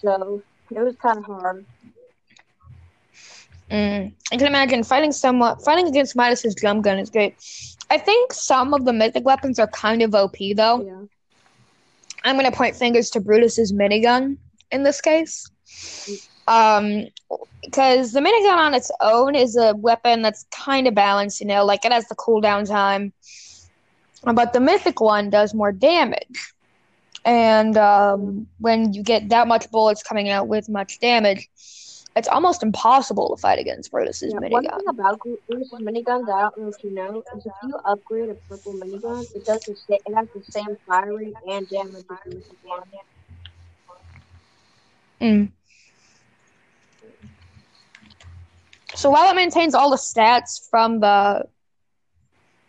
So 0.00 0.42
it 0.70 0.80
was 0.80 0.96
kind 0.96 1.18
of 1.18 1.24
hard. 1.24 1.66
Mm. 3.70 4.12
I 4.32 4.36
can 4.36 4.46
imagine 4.46 4.82
fighting 4.82 5.12
someone 5.12 5.58
fighting 5.58 5.86
against 5.86 6.16
Midas's 6.16 6.54
drum 6.54 6.82
gun 6.82 6.98
is 6.98 7.10
great. 7.10 7.34
I 7.90 7.98
think 7.98 8.32
some 8.32 8.74
of 8.74 8.84
the 8.84 8.92
mythic 8.92 9.24
weapons 9.24 9.58
are 9.58 9.68
kind 9.68 10.02
of 10.02 10.14
OP 10.14 10.36
though. 10.56 10.84
Yeah. 10.84 11.02
I'm 12.24 12.36
gonna 12.36 12.52
point 12.52 12.76
fingers 12.76 13.10
to 13.10 13.20
Brutus's 13.20 13.72
minigun 13.72 14.38
in 14.70 14.82
this 14.82 15.00
case. 15.00 15.50
Um, 16.50 17.06
because 17.64 18.12
the 18.12 18.20
minigun 18.20 18.56
on 18.56 18.74
its 18.74 18.90
own 19.00 19.36
is 19.36 19.56
a 19.56 19.74
weapon 19.76 20.22
that's 20.22 20.46
kind 20.50 20.88
of 20.88 20.94
balanced, 20.94 21.40
you 21.40 21.46
know, 21.46 21.64
like 21.64 21.84
it 21.84 21.92
has 21.92 22.08
the 22.08 22.16
cooldown 22.16 22.68
time, 22.68 23.12
but 24.34 24.52
the 24.52 24.60
mythic 24.60 25.00
one 25.00 25.30
does 25.30 25.54
more 25.54 25.72
damage. 25.72 26.54
And 27.24 27.76
um, 27.76 28.48
when 28.58 28.92
you 28.94 29.02
get 29.02 29.28
that 29.30 29.46
much 29.48 29.70
bullets 29.70 30.02
coming 30.02 30.28
out 30.30 30.48
with 30.48 30.68
much 30.68 31.00
damage, 31.00 31.48
it's 32.16 32.28
almost 32.28 32.62
impossible 32.62 33.34
to 33.34 33.40
fight 33.40 33.58
against 33.58 33.92
Brutus's 33.92 34.34
Yeah, 34.34 34.38
one 34.48 34.66
minigun. 34.66 34.74
thing 34.74 34.84
about 34.88 35.20
Bruce's 35.48 35.80
miniguns, 35.80 36.28
I 36.28 36.42
don't 36.42 36.58
know 36.58 36.68
if 36.68 36.82
you 36.82 36.90
know, 36.92 37.22
is 37.34 37.46
if 37.46 37.54
you 37.62 37.74
upgrade 37.84 38.30
a 38.30 38.34
purple 38.48 38.74
minigun, 38.74 39.26
it 39.34 39.44
does 39.46 39.62
the 39.66 39.74
same. 39.88 40.00
It 40.06 40.14
has 40.14 40.28
the 40.34 40.42
same 40.54 40.76
fire 40.86 41.14
rate 41.14 41.36
and 41.46 41.68
damage. 41.68 42.06
Mm. 45.20 45.52
So 49.00 49.08
while 49.08 49.30
it 49.30 49.34
maintains 49.34 49.74
all 49.74 49.88
the 49.88 49.96
stats 49.96 50.68
from 50.70 51.00
the 51.00 51.44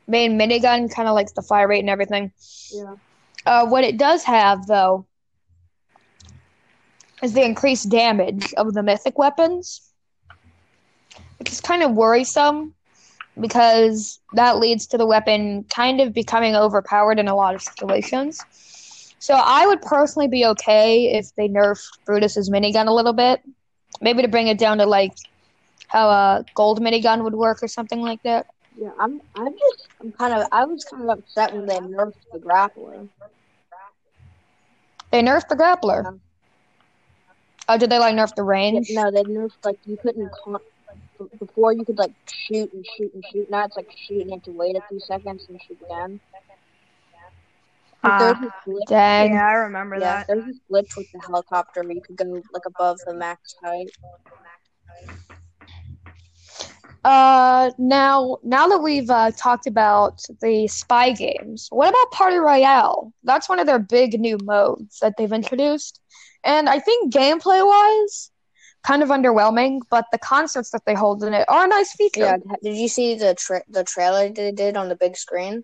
main 0.08 0.40
minigun, 0.40 0.90
kind 0.90 1.10
of 1.10 1.14
like 1.14 1.34
the 1.34 1.42
fire 1.42 1.68
rate 1.68 1.82
and 1.82 1.90
everything, 1.90 2.32
Yeah. 2.74 2.96
uh, 3.46 3.66
what 3.66 3.84
it 3.84 3.98
does 3.98 4.24
have 4.24 4.66
though 4.66 5.06
is 7.22 7.34
the 7.34 7.44
increased 7.44 7.90
damage 7.90 8.54
of 8.54 8.74
the 8.74 8.82
mythic 8.82 9.18
weapons, 9.18 9.82
which 11.38 11.52
is 11.52 11.60
kind 11.60 11.84
of 11.84 11.92
worrisome 11.92 12.74
because 13.40 14.22
that 14.34 14.58
leads 14.58 14.88
to 14.88 14.98
the 14.98 15.06
weapon 15.06 15.66
kind 15.66 16.00
of 16.00 16.14
becoming 16.14 16.56
overpowered 16.56 17.20
in 17.20 17.28
a 17.28 17.36
lot 17.36 17.56
of 17.56 17.62
situations. 17.62 18.40
So 19.20 19.34
I 19.34 19.68
would 19.68 19.82
personally 19.82 20.30
be 20.30 20.46
okay 20.46 21.14
if 21.18 21.36
they 21.36 21.50
nerfed 21.50 21.86
Brutus's 22.06 22.50
minigun 22.50 22.88
a 22.88 22.94
little 22.94 23.14
bit, 23.14 23.42
maybe 24.00 24.22
to 24.22 24.30
bring 24.30 24.48
it 24.48 24.58
down 24.58 24.78
to 24.78 24.86
like 24.86 25.14
how 25.92 26.10
a 26.10 26.46
gold 26.56 26.82
minigun 26.82 27.24
would 27.24 27.34
work 27.36 27.64
or 27.64 27.68
something 27.68 28.02
like 28.02 28.22
that. 28.24 28.46
Yeah, 28.78 28.92
I'm. 29.00 29.20
I'm 29.36 29.54
just. 29.54 29.90
I'm 30.02 30.12
kind 30.12 30.34
of. 30.34 30.48
I 30.52 30.66
was 30.66 30.86
kind 30.86 31.04
of 31.10 31.20
upset 31.20 31.54
when 31.54 31.66
they 31.66 31.80
nerfed 31.80 32.24
the 32.32 32.40
grappler. 32.40 33.10
They 35.12 35.22
nerfed 35.22 35.48
the 35.50 35.56
grappler. 35.56 36.04
Yeah. 36.04 36.12
Oh, 37.68 37.78
did 37.78 37.90
they 37.90 38.00
like 38.00 38.16
nerf 38.16 38.36
the 38.36 38.44
Yeah, 38.70 38.80
range? 38.80 38.90
no, 38.90 39.12
they 39.12 39.24
nerfed 39.24 39.64
like 39.66 39.78
you 39.86 39.98
couldn't. 40.02 40.32
Con- 40.44 40.58
b- 41.20 41.26
before 41.40 41.74
you 41.74 41.86
could 41.86 41.98
like 41.98 42.12
shoot 42.30 42.72
and 42.74 42.86
shoot 42.86 43.14
and 43.14 43.24
shoot. 43.32 43.48
Now 43.50 43.66
it's 43.66 43.76
like 43.78 43.88
shoot 43.96 44.22
and 44.22 44.30
you 44.30 44.36
have 44.36 44.44
to 44.44 44.52
wait 44.52 44.76
a 44.78 44.82
few 44.88 45.00
seconds 45.00 45.46
and 45.50 45.60
shoot 45.62 45.80
again. 45.82 46.20
Like, 48.04 48.14
Ah, 48.14 48.18
there's 48.18 48.40
this 48.40 48.54
glitch. 48.68 48.86
Dang. 48.88 49.34
yeah, 49.34 49.48
I 49.48 49.54
remember 49.54 50.00
Yeah, 50.00 50.18
that. 50.18 50.28
there's 50.28 50.46
this 50.46 50.60
glitch 50.72 50.96
with 50.98 51.08
the 51.14 51.20
helicopter 51.26 51.84
where 51.84 51.94
you 51.94 52.02
could 52.02 52.16
go 52.18 52.44
like 52.54 52.66
above 52.66 53.00
the 53.06 53.14
max 53.14 53.56
height. 53.64 53.92
Uh, 57.04 57.72
now 57.78 58.38
now 58.44 58.68
that 58.68 58.80
we've 58.80 59.10
uh, 59.10 59.32
talked 59.38 59.66
about 59.68 60.22
the 60.42 60.68
spy 60.68 61.12
games, 61.12 61.68
what 61.72 61.90
about 61.90 62.12
Party 62.12 62.38
Royale? 62.38 63.12
That's 63.24 63.50
one 63.50 63.60
of 63.60 63.66
their 63.66 63.80
big 63.80 64.20
new 64.20 64.38
modes 64.38 65.00
that 65.02 65.14
they've 65.18 65.32
introduced, 65.32 66.00
and 66.44 66.70
I 66.70 66.80
think 66.80 67.14
gameplay 67.14 67.66
wise, 67.66 68.32
kind 68.84 69.02
of 69.04 69.10
underwhelming. 69.10 69.80
But 69.90 70.06
the 70.12 70.20
concerts 70.20 70.72
that 70.72 70.82
they 70.86 70.94
hold 70.94 71.24
in 71.24 71.34
it 71.34 71.46
are 71.50 71.66
a 71.66 71.68
nice 71.68 71.94
feature. 71.94 72.36
Yeah, 72.36 72.58
did 72.62 72.76
you 72.76 72.88
see 72.88 73.16
the 73.16 73.36
tra- 73.36 73.64
the 73.68 73.84
trailer 73.84 74.30
they 74.30 74.52
did 74.52 74.76
on 74.78 74.90
the 74.90 74.96
big 74.96 75.16
screen? 75.18 75.64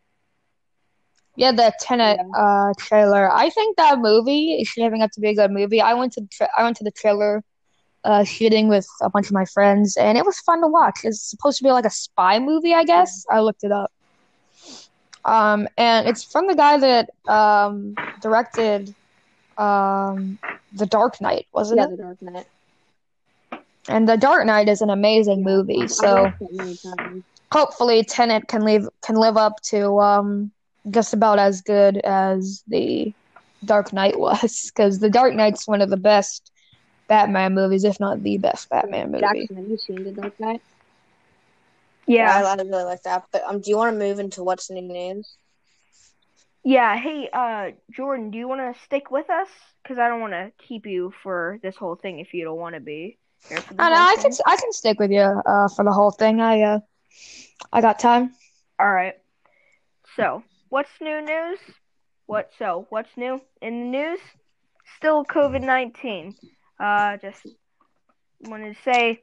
Yeah, 1.36 1.52
the 1.52 1.71
Tenet 1.80 2.19
uh 2.38 2.73
trailer. 2.78 3.32
I 3.32 3.50
think 3.50 3.78
that 3.78 4.00
movie 4.00 4.54
is 4.62 4.67
shaping 4.67 5.02
up 5.02 5.12
to 5.13 5.21
be 5.21 5.30
a 5.30 5.36
good 5.36 5.52
movie. 5.52 5.82
I 5.82 5.93
went 5.93 6.13
to 6.13 6.21
tra- 6.32 6.50
I 6.58 6.63
went 6.63 6.78
to 6.78 6.84
the 6.84 6.91
trailer 6.91 7.43
uh 8.08 8.26
shooting 8.26 8.70
with 8.70 8.88
a 9.04 9.12
bunch 9.12 9.28
of 9.28 9.34
my 9.34 9.46
friends, 9.46 9.98
and 9.98 10.17
it 10.17 10.26
was 10.26 10.39
fun 10.41 10.62
to 10.62 10.67
watch. 10.67 11.02
It's 11.06 11.30
supposed 11.30 11.60
to 11.60 11.65
be 11.65 11.72
like 11.72 11.86
a 11.86 11.91
spy 11.91 12.39
movie, 12.39 12.74
I 12.74 12.86
guess. 12.86 13.26
I 13.32 13.41
looked 13.41 13.63
it 13.65 13.72
up. 13.72 13.91
Um, 15.26 15.67
and 15.78 16.08
it's 16.08 16.24
from 16.24 16.48
the 16.48 16.56
guy 16.56 16.78
that 16.80 17.10
um 17.32 17.98
directed 18.22 18.96
um 19.58 20.39
The 20.74 20.88
Dark 20.88 21.22
Knight, 21.22 21.48
wasn't 21.54 21.82
Yeah, 21.82 21.86
it? 21.86 21.89
Yeah, 21.89 21.96
The 21.96 22.04
Dark 22.04 22.22
Knight. 22.24 22.48
And 23.89 24.08
The 24.08 24.17
Dark 24.17 24.46
Knight 24.46 24.70
is 24.70 24.82
an 24.82 24.89
amazing 24.89 25.43
movie. 25.43 25.88
So 25.88 26.30
watched 26.30 26.41
it 26.41 26.52
many 26.54 26.78
times. 26.78 27.24
hopefully 27.52 28.04
Tenet 28.04 28.48
can 28.48 28.62
live 28.63 28.88
can 29.04 29.15
live 29.15 29.38
up 29.38 29.62
to 29.63 30.00
um 30.00 30.52
just 30.89 31.13
about 31.13 31.39
as 31.39 31.62
good 31.62 31.98
as 32.04 32.63
the 32.67 33.13
Dark 33.65 33.93
Knight 33.93 34.20
was 34.20 34.72
because 34.76 35.00
the 35.00 35.10
Dark 35.10 35.34
Knight's 35.36 35.67
one 35.67 35.82
of 35.82 35.89
the 35.89 35.98
best 35.98 36.52
Batman 37.08 37.54
movies, 37.54 37.84
if 37.84 38.00
not 38.00 38.22
the 38.24 38.38
best 38.38 38.70
Batman 38.70 39.12
movie. 39.12 39.22
Jackson, 39.22 39.56
have 39.58 39.65
you 39.67 39.78
seen 39.78 40.04
the 40.04 40.12
Dark 40.12 40.39
Knight? 40.39 40.62
Yeah, 42.08 42.32
I, 42.32 42.41
I 42.41 42.56
really 42.56 42.84
like 42.84 43.04
that. 43.04 43.24
But 43.32 43.43
um, 43.43 43.62
do 43.62 43.70
you 43.70 43.78
want 43.78 43.93
to 43.93 44.00
move 44.00 44.20
into 44.20 44.43
what's 44.43 44.70
new 44.70 44.82
news? 44.82 45.38
yeah. 46.63 46.98
Hey, 46.98 47.30
uh, 47.32 47.72
Jordan, 47.91 48.32
do 48.32 48.38
you 48.38 48.48
want 48.48 48.76
to 48.76 48.82
stick 48.84 49.12
with 49.12 49.30
us? 49.30 49.48
Because 49.84 49.98
I 50.00 50.08
don't 50.08 50.22
want 50.22 50.34
to 50.34 50.52
keep 50.67 50.86
you 50.86 51.13
for 51.24 51.60
this 51.63 51.76
whole 51.76 51.96
thing 51.96 52.20
if 52.20 52.34
you 52.34 52.43
don't 52.43 52.58
want 52.60 52.76
to 52.76 52.82
be 52.82 53.17
here 53.48 53.62
for 53.62 53.76
I 53.80 53.89
know 53.89 53.96
I 53.98 54.15
can. 54.22 54.32
I 54.46 54.58
can 54.58 54.72
stick 54.72 55.00
with 55.00 55.12
you 55.12 55.22
uh 55.22 55.67
for 55.70 55.84
the 55.86 55.91
whole 55.91 56.12
thing. 56.12 56.41
I 56.41 56.62
uh 56.62 56.80
I 57.72 57.82
got 57.82 58.00
time. 58.00 58.34
All 58.80 58.91
right. 58.91 59.15
So, 60.15 60.43
what's 60.70 61.00
new 61.02 61.22
news? 61.22 61.60
What 62.26 62.52
so? 62.58 62.86
What's 62.89 63.15
new 63.17 63.41
in 63.62 63.80
the 63.80 63.98
news? 63.98 64.20
Still 64.98 65.26
COVID 65.26 65.62
nineteen. 65.62 66.36
Uh, 66.80 67.18
just 67.18 67.46
wanted 68.42 68.76
to 68.76 68.82
say, 68.84 69.22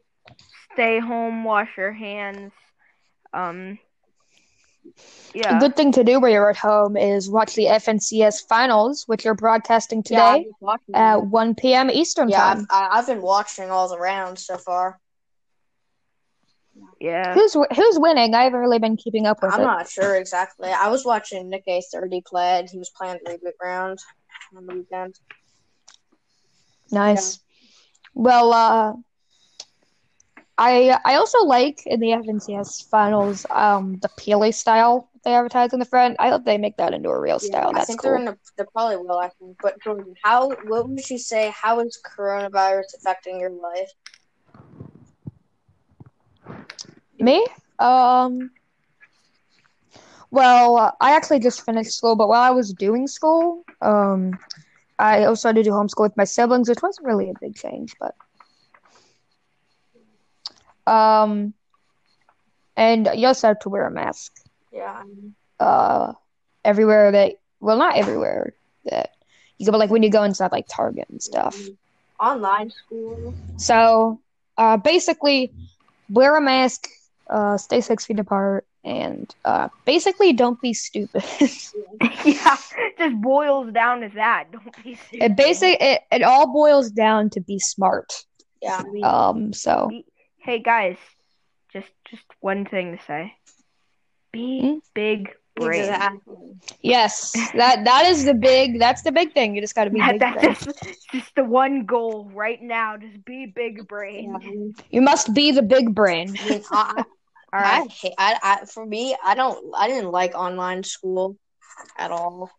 stay 0.73 0.99
home, 0.99 1.45
wash 1.45 1.69
your 1.77 1.93
hands. 1.93 2.53
Um, 3.33 3.79
A 4.87 4.91
yeah. 5.35 5.59
good 5.59 5.77
thing 5.77 5.93
to 5.93 6.05
do 6.05 6.21
when 6.21 6.33
you're 6.33 6.51
at 6.51 6.57
home 6.57 6.97
is 6.97 7.31
watch 7.31 7.55
the 7.55 7.67
FNCS 7.67 8.47
finals, 8.49 9.05
which 9.07 9.27
are 9.27 9.35
broadcasting 9.35 10.03
today 10.03 10.47
was 10.47 10.55
watching 10.61 10.95
at 10.95 11.25
1 11.27 11.55
p.m. 11.55 11.91
Eastern 11.91 12.29
Yeah, 12.29 12.45
I've, 12.45 12.57
time. 12.59 12.67
I- 12.71 12.89
I've 12.93 13.07
been 13.07 13.23
watching 13.23 13.71
all 13.71 13.89
the 13.89 13.99
rounds 13.99 14.45
so 14.45 14.57
far. 14.57 14.99
Yeah. 17.01 17.35
Who's 17.35 17.53
who's 17.53 17.99
winning? 18.01 18.35
I 18.35 18.45
haven't 18.45 18.59
really 18.59 18.81
been 18.81 18.97
keeping 18.97 19.27
up 19.27 19.43
with 19.43 19.53
I'm 19.55 19.61
it. 19.61 19.65
not 19.65 19.89
sure 19.89 20.17
exactly. 20.17 20.71
I 20.71 20.89
was 20.89 21.05
watching 21.05 21.49
NickEh30 21.51 22.25
play, 22.25 22.59
and 22.59 22.69
he 22.69 22.79
was 22.79 22.91
playing 22.91 23.21
the 23.25 23.31
reboot 23.31 23.53
round 23.63 23.99
on 24.57 24.67
the 24.67 24.75
weekend. 24.75 25.15
Nice. 26.91 27.39
Well, 28.15 28.53
uh, 28.53 28.95
I 30.59 30.99
I 31.05 31.15
also 31.17 31.39
like 31.45 31.83
in 31.87 32.01
the 32.01 32.13
FNCS 32.13 32.81
finals 32.83 33.47
um 33.51 33.99
the 34.03 34.09
Pele 34.09 34.51
style 34.53 35.11
they 35.25 35.35
advertise 35.35 35.73
on 35.73 35.79
the 35.81 35.85
front. 35.85 36.17
I 36.19 36.29
hope 36.29 36.45
they 36.45 36.59
make 36.59 36.77
that 36.77 36.95
into 36.95 37.09
a 37.11 37.19
real 37.21 37.39
style. 37.39 37.73
I 37.75 37.85
That's 37.85 37.87
think 37.87 38.03
cool. 38.03 38.03
they're 38.03 38.17
in 38.17 38.25
the, 38.27 38.39
they 38.57 38.65
probably 38.73 38.97
will. 38.97 39.19
I 39.19 39.29
think. 39.29 39.57
But 39.61 39.83
Jordan, 39.83 40.15
how? 40.23 40.51
What 40.67 40.89
would 40.89 41.09
you 41.11 41.19
say? 41.19 41.53
How 41.55 41.81
is 41.81 41.99
coronavirus 42.19 42.95
affecting 42.99 43.41
your 43.41 43.51
life? 43.51 43.91
Me? 47.19 47.45
Um. 47.79 48.51
Well, 50.31 50.97
I 51.01 51.15
actually 51.17 51.41
just 51.41 51.65
finished 51.65 51.93
school, 51.93 52.17
but 52.17 52.29
while 52.29 52.43
I 52.43 52.51
was 52.51 52.73
doing 52.73 53.07
school, 53.07 53.65
um, 53.81 54.39
I 54.99 55.25
also 55.25 55.49
had 55.49 55.57
to 55.57 55.63
do 55.63 55.71
homeschool 55.71 56.03
with 56.03 56.17
my 56.17 56.25
siblings, 56.25 56.69
which 56.69 56.83
wasn't 56.83 57.07
really 57.07 57.31
a 57.31 57.35
big 57.41 57.57
change, 57.57 57.95
but 57.99 58.15
um, 60.87 61.55
and 62.77 63.09
you 63.15 63.27
also 63.27 63.49
have 63.49 63.59
to 63.61 63.69
wear 63.69 63.87
a 63.87 63.91
mask. 63.91 64.33
Yeah. 64.73 65.03
Uh, 65.59 66.13
everywhere 66.65 67.13
that 67.13 67.35
well, 67.61 67.79
not 67.79 67.97
everywhere 67.97 68.55
that 68.85 69.11
you 69.59 69.67
go, 69.67 69.73
but 69.73 69.79
like 69.79 69.91
when 69.91 70.03
you 70.03 70.11
go 70.11 70.23
inside 70.23 70.53
like 70.53 70.67
Target 70.69 71.09
and 71.11 71.23
stuff. 71.23 71.59
Online 72.21 72.71
school. 72.71 73.35
So, 73.57 74.21
uh, 74.57 74.77
basically, 74.77 75.53
wear 76.09 76.37
a 76.37 76.41
mask, 76.41 76.89
uh, 77.29 77.57
stay 77.57 77.81
six 77.81 78.05
feet 78.05 78.19
apart, 78.19 78.67
and 78.85 79.35
uh, 79.45 79.69
basically 79.85 80.33
don't 80.33 80.61
be 80.61 80.73
stupid. 80.75 81.25
yeah, 82.25 82.57
just 82.99 83.21
boils 83.21 83.73
down 83.73 84.01
to 84.03 84.09
that. 84.15 84.47
Don't 84.53 84.85
be 84.85 84.95
stupid. 84.95 85.25
it 85.25 85.37
basic 85.37 85.77
it, 85.81 86.03
it 86.13 86.23
all 86.23 86.53
boils 86.53 86.91
down 86.91 87.31
to 87.31 87.41
be 87.41 87.59
smart. 87.59 88.25
Yeah. 88.63 88.83
I 88.83 89.29
Um, 89.29 89.53
so 89.53 89.91
Hey 90.39 90.61
guys, 90.63 90.97
just 91.73 91.91
just 92.11 92.25
one 92.41 92.65
thing 92.67 92.97
to 92.97 93.03
say. 93.05 93.33
Be 94.33 94.61
Hmm? 94.61 94.79
big 94.95 95.31
brain. 95.57 95.81
exactly. 95.81 96.37
yes, 96.83 97.33
that 97.55 97.85
that 97.85 98.07
is 98.07 98.25
the 98.25 98.35
big 98.35 98.79
that's 98.79 99.03
the 99.03 99.13
big 99.13 99.33
thing. 99.33 99.55
You 99.55 99.61
just 99.61 99.75
got 99.75 99.85
to 99.85 99.91
be 99.91 100.01
That, 100.01 100.19
big. 100.19 100.21
that's 100.21 100.65
just, 100.65 101.11
just 101.13 101.35
the 101.37 101.45
one 101.45 101.87
goal 101.87 102.31
right 102.35 102.61
now. 102.61 102.97
Just 102.97 103.25
be 103.25 103.47
big 103.47 103.87
brain. 103.89 104.35
Yeah, 104.41 104.83
You 104.91 105.01
must 105.03 105.33
be 105.35 105.51
the 105.53 105.63
big 105.63 105.95
brain. 105.95 106.35
I, 106.71 107.05
mean, 107.57 107.65
I, 107.65 107.81
I, 107.81 107.87
hate, 107.89 108.15
I, 108.19 108.39
I, 108.43 108.65
for 108.67 108.85
me, 108.85 109.17
I 109.25 109.35
don't, 109.35 109.73
I 109.77 109.89
didn't 109.89 110.11
like 110.11 110.35
online 110.35 110.83
school 110.83 111.37
at 111.99 112.11
all. 112.11 112.51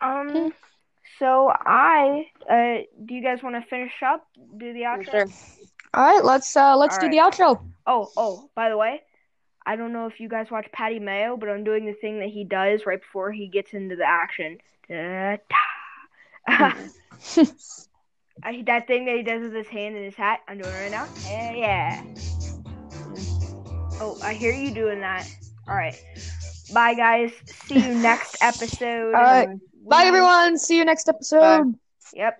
Um. 0.00 0.52
So 1.18 1.52
I, 1.54 2.26
uh, 2.50 2.82
do 3.04 3.14
you 3.14 3.22
guys 3.22 3.42
want 3.44 3.54
to 3.54 3.62
finish 3.68 3.92
up? 4.04 4.26
Do 4.56 4.72
the 4.72 4.80
outro? 4.80 5.10
Sure. 5.10 5.26
All 5.94 6.04
right, 6.04 6.24
let's 6.24 6.56
uh 6.56 6.76
let's 6.76 6.96
All 6.96 7.00
do 7.02 7.10
the 7.10 7.18
outro. 7.18 7.62
Oh, 7.86 8.10
oh. 8.16 8.50
By 8.56 8.70
the 8.70 8.76
way, 8.76 9.02
I 9.64 9.76
don't 9.76 9.92
know 9.92 10.06
if 10.06 10.18
you 10.18 10.28
guys 10.28 10.50
watch 10.50 10.66
Patty 10.72 10.98
Mayo, 10.98 11.36
but 11.36 11.48
I'm 11.48 11.64
doing 11.64 11.86
the 11.86 11.92
thing 11.92 12.18
that 12.20 12.30
he 12.30 12.44
does 12.44 12.86
right 12.86 13.00
before 13.00 13.30
he 13.30 13.46
gets 13.46 13.74
into 13.74 13.94
the 13.94 14.06
action. 14.06 14.58
Da, 14.88 15.36
da. 16.48 16.72
I, 18.42 18.62
that 18.66 18.86
thing 18.86 19.04
that 19.06 19.16
he 19.16 19.22
does 19.22 19.42
with 19.42 19.54
his 19.54 19.68
hand 19.68 19.96
and 19.96 20.04
his 20.04 20.14
hat. 20.14 20.40
I'm 20.48 20.58
doing 20.58 20.70
it 20.70 20.72
right 20.72 20.90
now. 20.90 21.06
Yeah, 21.24 21.54
yeah. 21.54 22.02
Oh, 24.00 24.18
I 24.22 24.34
hear 24.34 24.52
you 24.52 24.74
doing 24.74 25.00
that. 25.00 25.26
All 25.68 25.76
right. 25.76 25.96
Bye, 26.72 26.94
guys. 26.94 27.32
See 27.68 27.86
you 27.86 27.94
next 27.94 28.36
episode. 28.40 29.14
All 29.14 29.22
right. 29.22 29.48
Bye, 29.86 30.04
everyone. 30.06 30.58
See 30.58 30.78
you 30.78 30.84
next 30.84 31.08
episode. 31.08 31.74
Yep. 32.14 32.38